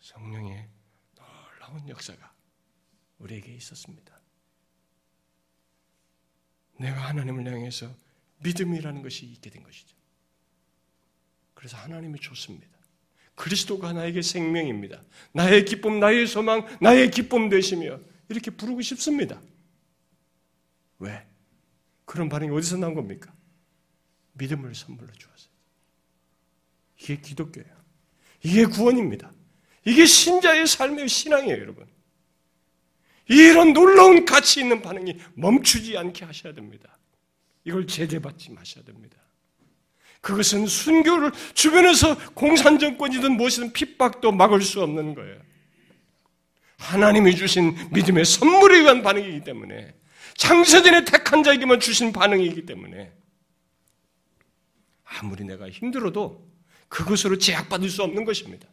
[0.00, 0.68] 성령의
[1.14, 2.32] 놀라운 역사가
[3.18, 4.16] 우리에게 있었습니다.
[6.78, 7.94] 내가 하나님을 향해서
[8.38, 9.96] 믿음이라는 것이 있게 된 것이죠.
[11.54, 12.76] 그래서 하나님이 좋습니다.
[13.34, 15.02] 그리스도가 나에게 생명입니다.
[15.32, 17.98] 나의 기쁨, 나의 소망, 나의 기쁨 되시며
[18.28, 19.40] 이렇게 부르고 싶습니다.
[20.98, 21.26] 왜?
[22.04, 23.32] 그런 반응이 어디서 나온 겁니까?
[24.32, 25.50] 믿음을 선물로 주었어요.
[27.00, 27.76] 이게 기독교예요.
[28.42, 29.32] 이게 구원입니다.
[29.84, 31.86] 이게 신자의 삶의 신앙이에요, 여러분.
[33.28, 36.96] 이런 놀라운 가치 있는 반응이 멈추지 않게 하셔야 됩니다.
[37.64, 39.16] 이걸 제재받지 마셔야 됩니다.
[40.20, 45.40] 그것은 순교를 주변에서 공산정권이든 무엇이든 핍박도 막을 수 없는 거예요.
[46.86, 49.94] 하나님이 주신 믿음의 선물에 의한 반응이기 때문에
[50.36, 53.12] 창세전에 택한 자에게만 주신 반응이기 때문에
[55.04, 56.46] 아무리 내가 힘들어도
[56.88, 58.68] 그것으로 제약받을 수 없는 것입니다.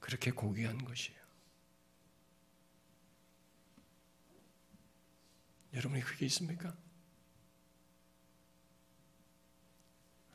[0.00, 1.18] 그렇게 고귀한 것이에요.
[5.74, 6.74] 여러분이 그게 있습니까?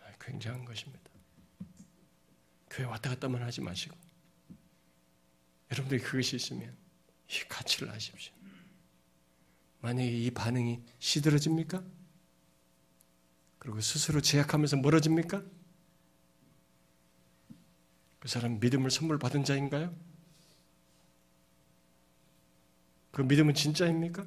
[0.01, 1.09] 아, 굉장한 것입니다.
[2.69, 4.08] 교회 왔다 갔다만 하지 마시고
[5.71, 6.75] 여러분들이 그것이 있으면
[7.29, 8.33] 이 가치를 아십시오.
[9.81, 11.83] 만약에 이 반응이 시들어집니까?
[13.59, 15.43] 그리고 스스로 제약하면서 멀어집니까?
[18.19, 19.95] 그 사람 믿음을 선물 받은 자인가요?
[23.11, 24.25] 그 믿음은 진짜입니까?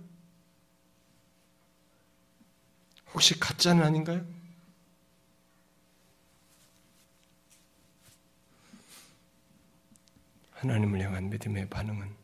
[3.12, 4.26] 혹시 가짜는 아닌가요?
[10.62, 12.14] 하나님을 향한 믿음의 반응은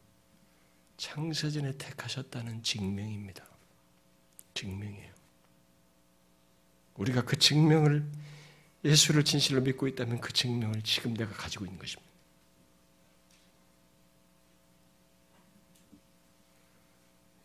[0.96, 3.44] 창세전에 택하셨다는 증명입니다.
[4.54, 5.12] 증명이에요.
[6.94, 8.08] 우리가 그 증명을
[8.84, 12.08] 예수를 진실로 믿고 있다면 그 증명을 지금 내가 가지고 있는 것입니다.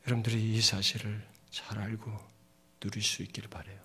[0.05, 2.11] 여러분들이 이 사실을 잘 알고
[2.79, 3.79] 누릴 수 있기를 바래요.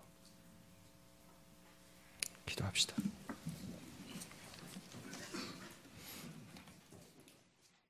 [2.45, 2.97] 기도합시다.